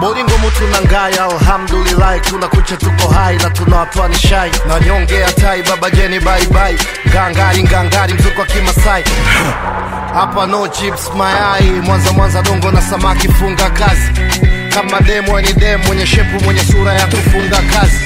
Bolingo 0.00 0.38
mutu 0.38 0.66
na 0.66 0.80
ngaya, 0.82 1.24
alhamdulillah, 1.24 2.20
kuna 2.30 2.48
kucha 2.48 2.76
tuko 2.76 3.08
hai 3.12 3.36
na 3.36 3.50
tunawatoa 3.50 4.08
ni 4.08 4.14
shai. 4.16 4.50
Na 4.68 4.74
ya 5.20 5.32
tai, 5.32 5.62
baba 5.62 5.90
jeni 5.90 6.18
bye, 6.20 6.76
ngangari 7.08 7.62
ngangari, 7.62 8.14
mzuko 8.14 8.40
wa 8.40 8.46
Kimasai. 8.46 9.04
Hapa 10.14 10.46
no 10.46 10.66
chips 10.68 11.10
mayai, 11.16 11.70
Mwanza 11.84 12.12
Mwanza 12.12 12.42
dongo 12.42 12.70
na 12.70 12.82
samaki, 12.82 13.28
funga 13.28 13.70
kazi. 13.70 14.10
Kama 14.74 15.00
demo 15.00 15.40
ni 15.40 15.52
demo 15.52 15.84
mwenye 15.84 16.06
shepu 16.06 16.44
mwenye 16.44 16.60
sura 16.64 16.92
ya 16.94 17.06
kufunga 17.06 17.56
kazi. 17.56 17.98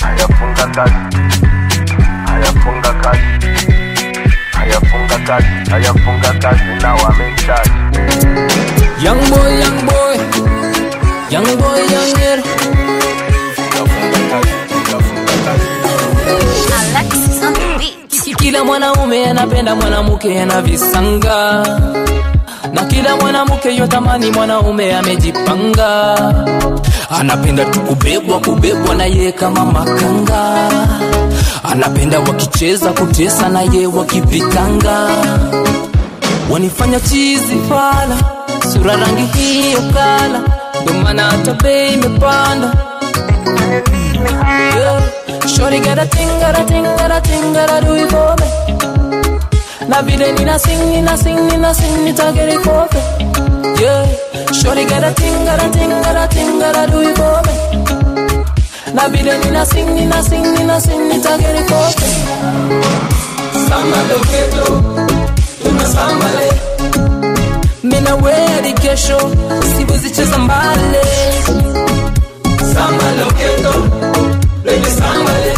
Hayafunga 0.00 0.66
kazi. 0.66 0.94
Hayafunga 2.26 2.92
kazi. 2.92 3.22
Hayafunga 4.52 5.18
kazi. 5.26 5.70
Hayafunga 5.70 6.32
kazi 6.40 6.64
na 6.82 6.94
wamemchaji 6.94 7.70
Young 9.04 9.20
boy, 9.30 9.50
young 9.62 9.80
boy, 9.86 10.14
young 11.34 11.50
boy, 11.60 11.80
young 11.92 12.12
girl. 12.18 13.44
Kila 18.38 18.64
mwanaume 18.64 19.26
anapenda 19.26 19.74
mwanamke 19.74 20.40
ana 20.42 20.62
visanga, 20.62 21.62
na 22.72 22.84
kila 22.84 23.16
mwanamke 23.16 23.76
yotamani 23.76 24.30
mwanaume 24.30 24.94
amejipanga. 24.96 26.16
Anapenda 27.10 27.64
tu 27.64 27.80
kubebwa 27.80 28.40
kubebwa 28.40 28.94
na 28.94 29.04
ye 29.06 29.32
kama 29.32 29.64
makanga, 29.64 30.70
anapenda 31.72 32.20
wakicheza 32.20 32.92
kutesa 32.92 33.48
na 33.48 33.62
ye 33.62 33.86
wakipitanga, 33.86 35.08
wanifanya 36.50 37.00
chizi 37.00 37.56
fala 37.68 38.16
sura 38.74 38.96
rangi 38.96 39.38
hiyo 39.38 39.80
kala, 39.94 40.40
ndo 40.82 40.92
maana 40.92 41.22
hata 41.22 41.52
bei 41.54 41.92
imepanda. 41.94 42.72
Yeah. 44.76 45.00
Shorty 45.46 45.80
got 45.80 45.98
a 45.98 46.06
thing, 46.06 46.28
got 46.40 46.58
a 46.58 46.64
thing, 46.64 46.84
got 46.84 47.10
a 47.10 47.20
thing, 47.20 47.52
got 47.52 47.70
a 47.70 47.80
do 47.86 47.94
it 47.94 48.10
for 48.10 48.34
me. 48.40 48.46
Na 49.88 50.02
vile 50.02 50.32
nina 50.32 50.58
sing, 50.58 50.90
nina 50.90 51.16
sing, 51.16 51.46
nina 51.48 51.74
sing, 51.74 52.04
nita 52.04 52.32
get 52.34 52.48
it 52.48 52.60
for 52.64 52.88
me. 52.92 53.00
Yeah. 53.80 54.06
Shorty 54.52 54.84
got 54.86 55.04
a 55.04 55.12
thing, 55.12 55.44
got 55.44 55.60
a 55.62 55.68
thing, 55.70 55.90
got 56.02 56.16
a 56.16 56.26
thing, 56.34 56.58
got 56.58 56.76
a 56.76 56.86
do 56.90 57.00
it 57.00 57.16
for 57.16 57.42
me. 57.46 57.54
Na 58.94 59.08
vile 59.08 59.38
nina 59.44 59.64
sing, 59.66 59.94
nina 59.94 60.22
sing, 60.22 60.54
nina 60.54 60.80
sing, 60.80 61.08
nita 61.08 61.38
get 61.38 61.56
it 61.60 61.68
for 61.70 61.88
me. 62.00 62.08
Samba 63.68 64.00
lo 64.08 64.18
keto, 64.30 64.64
sambale 68.04 68.14
mina 68.60 68.72
kesho 68.74 69.18
siwezi 69.76 70.10
cheza 70.10 70.38
mbale. 70.38 71.02
Samba 72.74 73.04
loketo 73.20 73.74
lele 74.64 74.90
sambale 74.90 75.54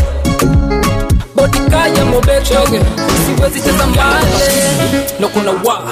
bodikaya 1.36 2.04
mobechoge 2.04 2.80
siwezi 3.26 3.60
cheza 3.60 3.86
mbale. 3.86 4.64
No 5.20 5.28
kuna 5.28 5.50
wa 5.50 5.82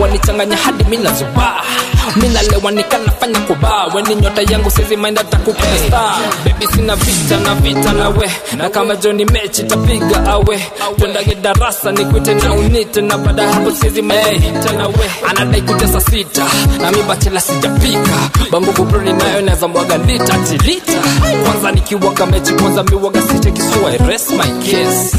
wanichanganya 0.00 0.56
hadi 0.56 0.84
mina 0.84 1.12
zuba 1.12 1.62
minalewa 2.16 2.70
nikanafanya 2.70 3.38
kuba 3.40 3.86
weni 3.94 4.14
nyota 4.14 4.42
yangu 4.52 4.70
sezi 4.70 4.96
mainda 4.96 5.24
takupesta 5.24 6.14
bebi 6.44 6.66
sina 6.66 6.96
vita 6.96 7.36
na 7.36 7.54
vita 7.54 7.92
nawe 7.92 8.30
na 8.56 8.68
kama 8.70 8.96
joni 8.96 9.24
mechi 9.24 9.62
tapiga 9.62 10.26
awe. 10.26 10.66
Twendage 10.98 11.34
darasa 11.34 11.92
nikwite 11.92 12.34
na 12.34 12.52
unite. 12.52 13.00
Na 13.00 13.18
baada 13.18 13.52
hapo 13.52 13.70
sezi 13.70 14.02
mainda 14.02 14.72
nawe 14.72 15.10
anadai 15.28 15.62
kutesa 15.62 16.00
sita. 16.00 16.44
Na 16.80 16.90
mibachela 16.92 17.40
sijapika 17.40 18.30
banguvu 18.50 18.84
nayo 18.98 19.40
naweza 19.42 19.68
mwaga 19.68 19.98
lita 19.98 20.38
tilita 20.38 20.92
kwanza 21.44 21.72
nikiwaga 21.72 22.26
mechi 22.26 22.52
kwanza 22.52 22.82
miwaga 22.82 23.22
site 23.22 23.50
kisua 23.50 23.90
I 23.92 23.98
rest 24.08 24.30
my 24.30 24.48
case. 24.70 25.16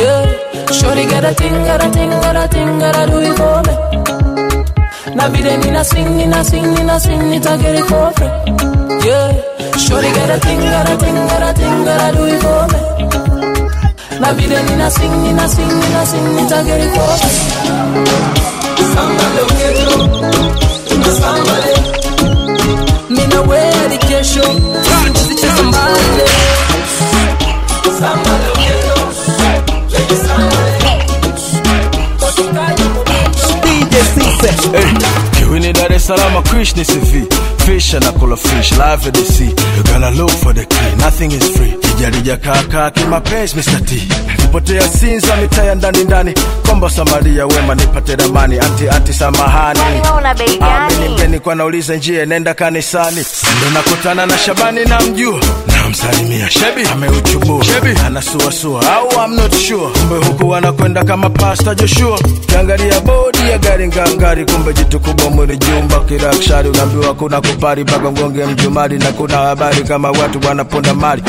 Yeah 0.00 0.39
Shorty 0.72 1.04
got 1.06 1.24
a 1.24 1.34
thing, 1.34 1.52
got 1.64 1.84
a 1.84 1.90
thing, 1.90 2.10
got 2.10 2.36
a 2.36 2.48
thing, 2.48 2.78
got 2.78 2.96
a 2.96 3.06
do 3.10 3.18
it 3.18 3.36
for 3.36 3.62
me. 3.66 3.74
Na 5.16 5.28
vile 5.28 5.56
nina 5.58 5.84
swing, 5.84 6.16
nina 6.16 6.44
swing, 6.44 6.74
nina 6.74 6.98
swing, 7.00 7.30
nita 7.30 7.58
get 7.60 7.74
it 7.74 7.84
for 7.90 8.10
free. 8.16 8.30
Yeah. 9.06 9.30
Shorty 9.76 10.10
got 10.16 10.30
a 10.30 10.38
thing, 10.40 10.60
got 10.60 10.88
a 10.90 10.96
thing, 10.96 11.14
got 11.30 11.42
a 11.42 11.52
thing, 11.58 11.84
got 11.84 12.00
a 12.00 12.16
do 12.16 12.22
it 12.24 12.40
for 12.42 12.62
me. 12.70 12.80
Na 14.20 14.32
vile 14.32 14.62
nina 14.68 14.90
swing, 14.90 15.22
nina 15.22 15.48
swing, 15.48 15.68
nina 15.80 16.06
swing, 16.06 16.28
nita 16.36 16.58
get 16.66 16.80
it 16.80 16.90
for 16.94 17.12
free. 17.20 17.38
Samba 18.92 19.26
lo 19.36 19.44
quiero, 19.56 19.96
tuna 20.88 21.10
samba 21.20 21.54
le. 21.64 21.72
Mina 23.10 23.40
wedi 23.50 23.98
kesho, 24.06 24.42
siwezi 24.86 25.34
cheza 25.34 25.62
mbali. 25.62 26.26
Samba 27.98 28.32
lo 28.44 28.49
quiero, 28.49 28.49
lele 28.49 28.49
Hey, 34.40 34.94
kiwini 35.38 35.72
Dar 35.72 35.92
es 35.92 36.06
Salaam, 36.06 36.42
Krish 36.44 36.74
ni 36.76 36.84
CV 36.84 37.26
Fish 37.66 37.94
anakula 37.94 38.36
fish, 38.36 38.72
live 38.72 39.06
at 39.06 39.12
the 39.14 39.24
sea. 39.24 39.44
You 39.76 39.82
gotta 39.84 40.10
look 40.10 40.30
for 40.30 40.52
the 40.54 40.64
key, 40.64 40.96
nothing 40.96 41.32
is 41.32 41.46
free. 41.56 41.72
Kijarija 41.80 42.36
kaka 42.36 42.90
kimapenzi 42.90 43.56
Mr. 43.56 43.86
T. 43.86 44.08
Nipotea 44.38 44.88
Sinza 44.88 45.36
mitaya 45.36 45.68
ya 45.68 45.74
ndani 45.74 46.04
ndani. 46.04 46.34
Komba 46.66 46.90
Samaria 46.90 47.46
wema 47.46 47.74
nipate 47.74 48.16
ramani. 48.16 48.58
Anti 48.58 48.88
anti 48.88 49.12
samahani 49.12 49.80
Una 50.18 50.34
bei 50.34 50.58
gani? 50.58 50.94
Amini 50.94 51.08
mpeni 51.14 51.38
kwa 51.40 51.54
nauliza 51.54 51.94
njia 51.96 52.26
nenda 52.26 52.54
kanisani. 52.54 53.24
Ndo 53.60 53.70
nakutana 53.74 54.26
na 54.26 54.38
Shabani 54.38 54.84
na 54.84 55.00
mjua 55.00 55.40
Namsalimia. 55.90 56.48
Shebi. 56.50 56.82
Ameuchubua. 56.92 57.64
Anasuasua 58.06 58.80
au 58.96 59.08
I'm 59.24 59.34
not 59.36 59.52
sure. 59.54 59.90
Kumbe 59.92 60.26
huku 60.26 60.54
anakwenda 60.54 61.04
kama 61.04 61.30
pasta 61.30 61.74
Joshua. 61.74 62.18
Kiangalia 62.46 63.00
bodi 63.00 63.38
ya 63.50 63.58
gari 63.58 63.88
ngangari 63.88 64.44
Kumbe 64.44 64.72
jitu 64.72 65.00
kubwa 65.00 65.30
mwili 65.30 65.56
jumba. 65.58 66.00
Kirakshari 66.00 66.68
Unaambiwa 66.68 67.14
kuna 67.14 67.40
kupari 67.40 67.82
mpaka 67.82 68.12
ngonge 68.12 68.44
mjumari 68.46 68.98
Na 68.98 69.12
kuna 69.12 69.36
habari 69.36 69.84
kama 69.84 70.10
watu 70.10 70.40
wanaponda 70.48 70.94
mali. 70.94 71.22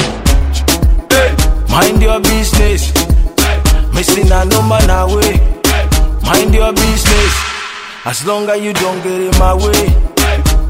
Hey, 1.10 1.32
Mind 1.80 2.04
your 2.04 2.20
business. 2.22 2.94
Missing 3.94 4.30
noma 4.54 4.80
nawe. 4.82 5.40
Mind 6.24 6.56
your 6.56 6.74
business. 6.74 7.34
As 8.06 8.26
long 8.26 8.50
as 8.50 8.62
you 8.62 8.74
don't 8.74 9.04
get 9.04 9.22
in 9.22 9.40
my 9.40 9.54
way, 9.54 9.90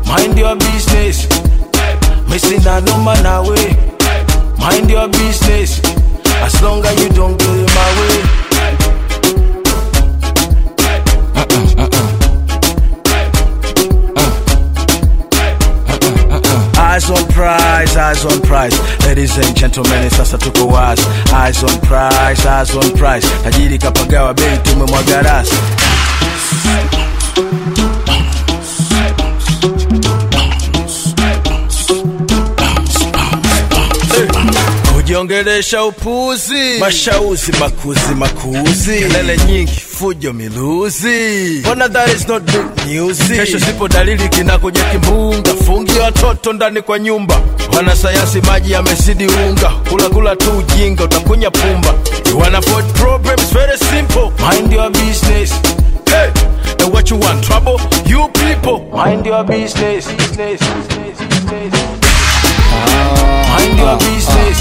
mind 0.05 0.37
your 0.37 0.55
business. 0.55 1.27
Missing 2.29 2.65
a 2.67 2.81
number 2.81 3.15
now 3.23 3.43
way, 3.49 3.75
mind 4.57 4.89
your 4.89 5.07
business. 5.09 5.81
As 6.41 6.61
long 6.61 6.83
as 6.85 7.03
you 7.03 7.09
don't 7.09 7.37
go 7.37 7.51
my 7.75 7.89
way. 7.99 8.41
Eyes 16.77 17.09
on 17.09 17.25
prize, 17.31 17.95
eyes 17.95 18.25
on 18.25 18.41
prize. 18.41 18.75
Ladies 19.05 19.37
and 19.37 19.55
gentlemen, 19.55 20.09
sasa 20.09 20.37
tuko 20.37 20.67
wazi. 20.67 21.05
Eyes 21.33 21.63
on 21.63 21.79
prize, 21.81 22.45
eyes 22.45 22.75
on 22.75 22.91
prize. 22.97 23.25
Tajiri 23.43 23.77
kapagawa 23.79 24.33
bei, 24.33 24.57
tumemwaga. 24.57 25.43
Kujiongelesha 35.21 35.83
upuzi, 35.85 36.79
mashauzi 36.79 37.51
makuzi 37.59 38.15
makuzi, 38.15 38.99
kelele 38.99 39.37
nyingi, 39.47 39.71
fujo 39.71 40.33
miluzi. 40.33 41.59
Mbona 41.59 41.89
that 41.89 42.09
is 42.15 42.27
not 42.27 42.43
good 42.51 42.87
news? 42.87 43.17
Kesho 43.19 43.59
sipo 43.59 43.87
dalili 43.87 44.29
kinakuja 44.29 44.83
kimbunga, 44.83 45.53
fungi 45.65 45.99
watoto 45.99 46.53
ndani 46.53 46.81
kwa 46.81 46.99
nyumba. 46.99 47.41
Wanasayansi 47.75 48.41
maji 48.41 48.71
yamezidi 48.71 49.27
unga, 49.27 49.69
kula 49.89 50.09
kula 50.09 50.35
tu 50.35 50.57
ujinga, 50.57 51.03
utakunya 51.03 51.51
pumba. 51.51 51.93
You 52.29 52.39
wanna 52.39 52.57
avoid 52.57 52.85
problems, 52.93 53.53
very 53.53 53.77
simple. 53.77 54.31
Mind 54.39 54.73
your 54.73 54.89
business. 54.91 55.51
Hey, 56.05 56.29
and 56.83 56.93
what 56.93 57.09
you 57.11 57.17
want? 57.19 57.43
Trouble? 57.43 57.79
You 58.05 58.27
people, 58.33 58.89
mind 58.97 59.25
your 59.25 59.43
business. 59.43 60.07
business, 60.07 60.59
business, 60.61 61.39
business. 61.45 62.00
Mind 62.85 63.77
your 63.79 63.95
business. 63.97 64.57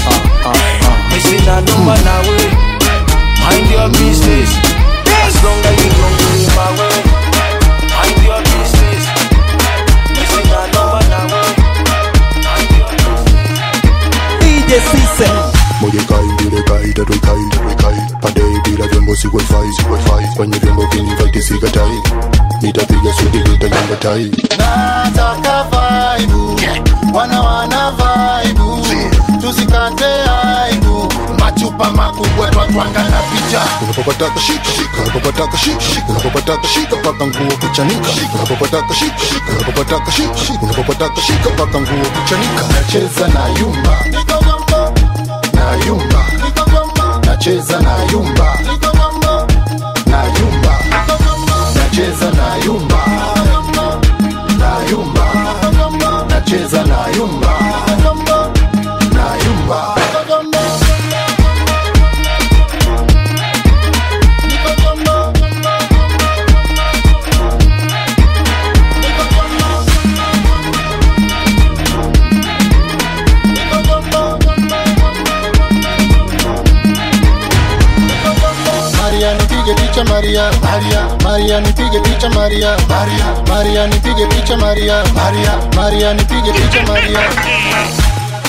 Missing 1.11 1.47
a 1.47 1.57
number 1.67 1.97
now 2.05 2.21
way. 2.27 2.47
Mind 3.41 3.67
your 3.71 3.87
business. 3.97 4.49
As 5.21 5.35
long 5.43 5.59
as 5.69 5.75
you 5.81 5.89
don't 5.97 6.15
go 6.19 6.27
in 6.37 6.49
my 6.57 6.67
way. 6.79 6.97
Mind 7.93 8.19
your 8.27 8.41
business. 8.51 9.03
Missing 10.15 10.51
a 10.53 10.61
number 10.73 11.03
now 11.11 11.25
way. 11.33 11.49
DJ 14.41 14.71
Cisse. 14.91 15.29
moja 15.81 16.01
kai 16.09 16.25
mbili 16.33 16.63
kai 16.63 16.93
tatu 16.93 17.19
kai 17.19 17.41
tatu 17.51 17.75
kai 17.83 17.97
pande 18.21 18.41
bila 18.65 18.87
vyombo 18.87 19.15
si 19.15 19.27
wifi 19.27 19.73
si 19.77 19.83
wifi 19.91 20.35
kwenye 20.35 20.57
vyombo 20.57 20.85
vingi 20.85 21.15
vyote 21.15 21.41
sikatai 21.41 22.01
nitapiga 22.61 23.13
suti 23.13 23.37
nitanyamba 23.37 23.95
tai 23.99 24.31
nataka 24.57 25.63
vaibu 26.11 26.59
wana 27.13 27.41
wana 27.41 27.91
vaibu. 27.91 28.85
Tusikate 29.41 30.05
aibu. 30.65 31.13
Machupa 31.39 31.91
makubwa 31.91 32.47
twatwanga 32.51 33.03
na 33.03 33.17
picha. 33.21 33.61
Unapopataka 33.83 34.39
shika 34.39 34.65
shika 34.71 35.01
unapopataka 35.03 35.57
shika 35.57 35.81
shika 35.81 36.05
unapopataka 36.09 36.67
shika 36.67 36.95
paka 36.95 37.27
nguo 37.27 37.57
kuchanika. 37.59 38.09
Unapopataka 38.35 38.93
shika 38.93 39.19
shika 39.19 39.51
unapopataka 39.55 40.11
shika 40.11 40.37
shika 40.37 40.59
unapopataka 40.61 41.21
shika 41.21 41.49
paka 41.49 41.79
nguo 41.81 42.05
kuchanika. 42.21 42.61
Nacheza 42.73 43.27
na 43.27 43.59
yumba. 43.59 43.97
Na 45.53 45.85
yumba. 45.85 46.25
Nacheza 47.25 47.79
na 47.81 48.03
yumba. 48.11 48.57
Na 50.05 50.23
yumba. 50.23 50.73
Nacheza 51.75 52.31
na 52.31 52.65
yumba. 52.65 52.97
Na 54.59 54.89
yumba 54.91 55.21
nacheza 56.51 56.83
na 56.85 57.07
yumba 57.17 57.59
na 59.13 59.35
yumba 59.43 59.95
Maria 79.01 79.35
picha 79.75 80.03
Maria 80.03 80.51
Maria. 80.61 81.20
Maria 81.31 81.61
nipige 81.61 81.99
picha 81.99 82.29
Maria. 82.29 82.77
Maria 82.89 83.25
Maria 83.47 83.87
nipige 83.87 84.25
picha 84.27 84.57
Maria. 84.57 85.03
Maria 85.15 85.53
Maria 85.75 86.13
nipige 86.13 86.51
picha 86.53 86.83
Maria. 86.87 87.19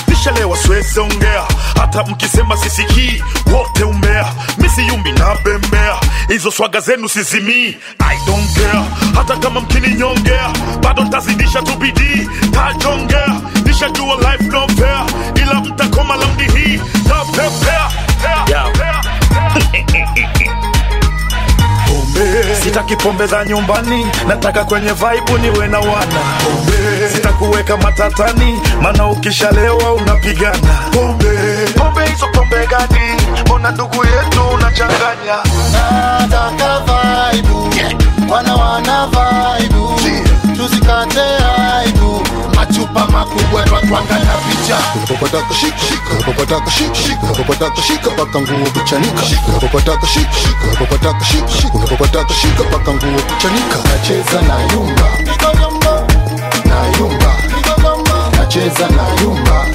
Nishalewa 0.07 0.57
siwezi 0.57 0.99
ongea. 0.99 1.43
Hata 1.79 2.03
mkisema 2.03 2.57
sisikii 2.57 3.23
wote 3.53 3.83
umbea 3.83 4.25
misiyumbi 4.57 5.11
na 5.11 5.35
bembea. 5.43 5.95
Hizo 6.27 6.51
swaga 6.51 6.79
zenu 6.79 7.09
sizimii 7.09 7.67
i 7.99 8.17
don't 8.27 8.53
care. 8.53 8.83
Hata 9.15 9.37
kama 9.37 9.61
mkininyongea 9.61 10.49
bado 10.81 11.03
ntazidisha 11.03 11.61
tu 11.61 11.75
bidii. 11.75 12.29
Tajongea. 12.51 13.41
Nishajua 13.65 14.15
life 14.15 14.43
no 14.43 14.67
fair. 14.67 15.03
Ila 15.35 15.53
mtakoma 15.53 16.15
laundi 16.15 16.43
hii. 16.43 16.81
Tapepea 17.07 17.89
pombe 22.23 22.55
sitaki 22.63 22.95
pombe 22.95 23.27
za 23.27 23.45
nyumbani 23.45 24.05
nataka 24.27 24.63
kwenye 24.65 24.91
vaibu 24.91 25.37
niwe 25.37 25.67
na 25.67 25.79
wana. 25.79 26.21
Pombe. 26.43 27.09
Sitakuweka 27.15 27.77
matatani 27.77 28.59
maana 28.81 29.07
ukishalewa 29.07 29.93
unapigana. 29.93 30.57
Pombe. 30.91 31.27
Pombe 31.77 32.05
hizo 32.05 32.27
pombe 32.27 32.67
gani? 32.67 33.21
Mbona 33.45 33.71
ndugu 33.71 33.95
yetu 34.05 34.41
unachanganya? 34.53 35.37
Nataka 36.19 36.79
vaibu 36.79 37.69
wana 38.29 38.55
wana 38.55 39.07
vaibu 39.07 39.99
tusikate 40.57 41.19
machupa 42.73 43.07
makubwa 43.07 43.63
twatwanga 43.63 44.13
na 44.19 44.33
picha. 44.49 44.77
Unapopataka 44.95 45.53
shika 45.53 45.77
shika 45.79 46.09
unapopataka 46.13 46.71
shika 46.71 47.19
unapopataka 47.23 47.81
shika 47.81 48.09
paka 48.09 48.41
nguo 48.41 48.69
kuchanika. 48.73 49.21
Unapopataka 49.49 50.07
shika 50.07 50.31
shika 50.33 50.63
unapopataka 50.67 51.25
unapopataka 51.73 52.33
shika 52.33 52.63
paka 52.63 52.91
nguo 52.93 53.21
kuchanika 53.21 53.77
nacheza 53.89 54.41
na 54.41 54.73
yumba. 54.73 55.09
Na 56.65 56.97
yumba 56.97 57.33
nacheza 58.37 58.87
na 58.89 59.21
yumba 59.21 59.65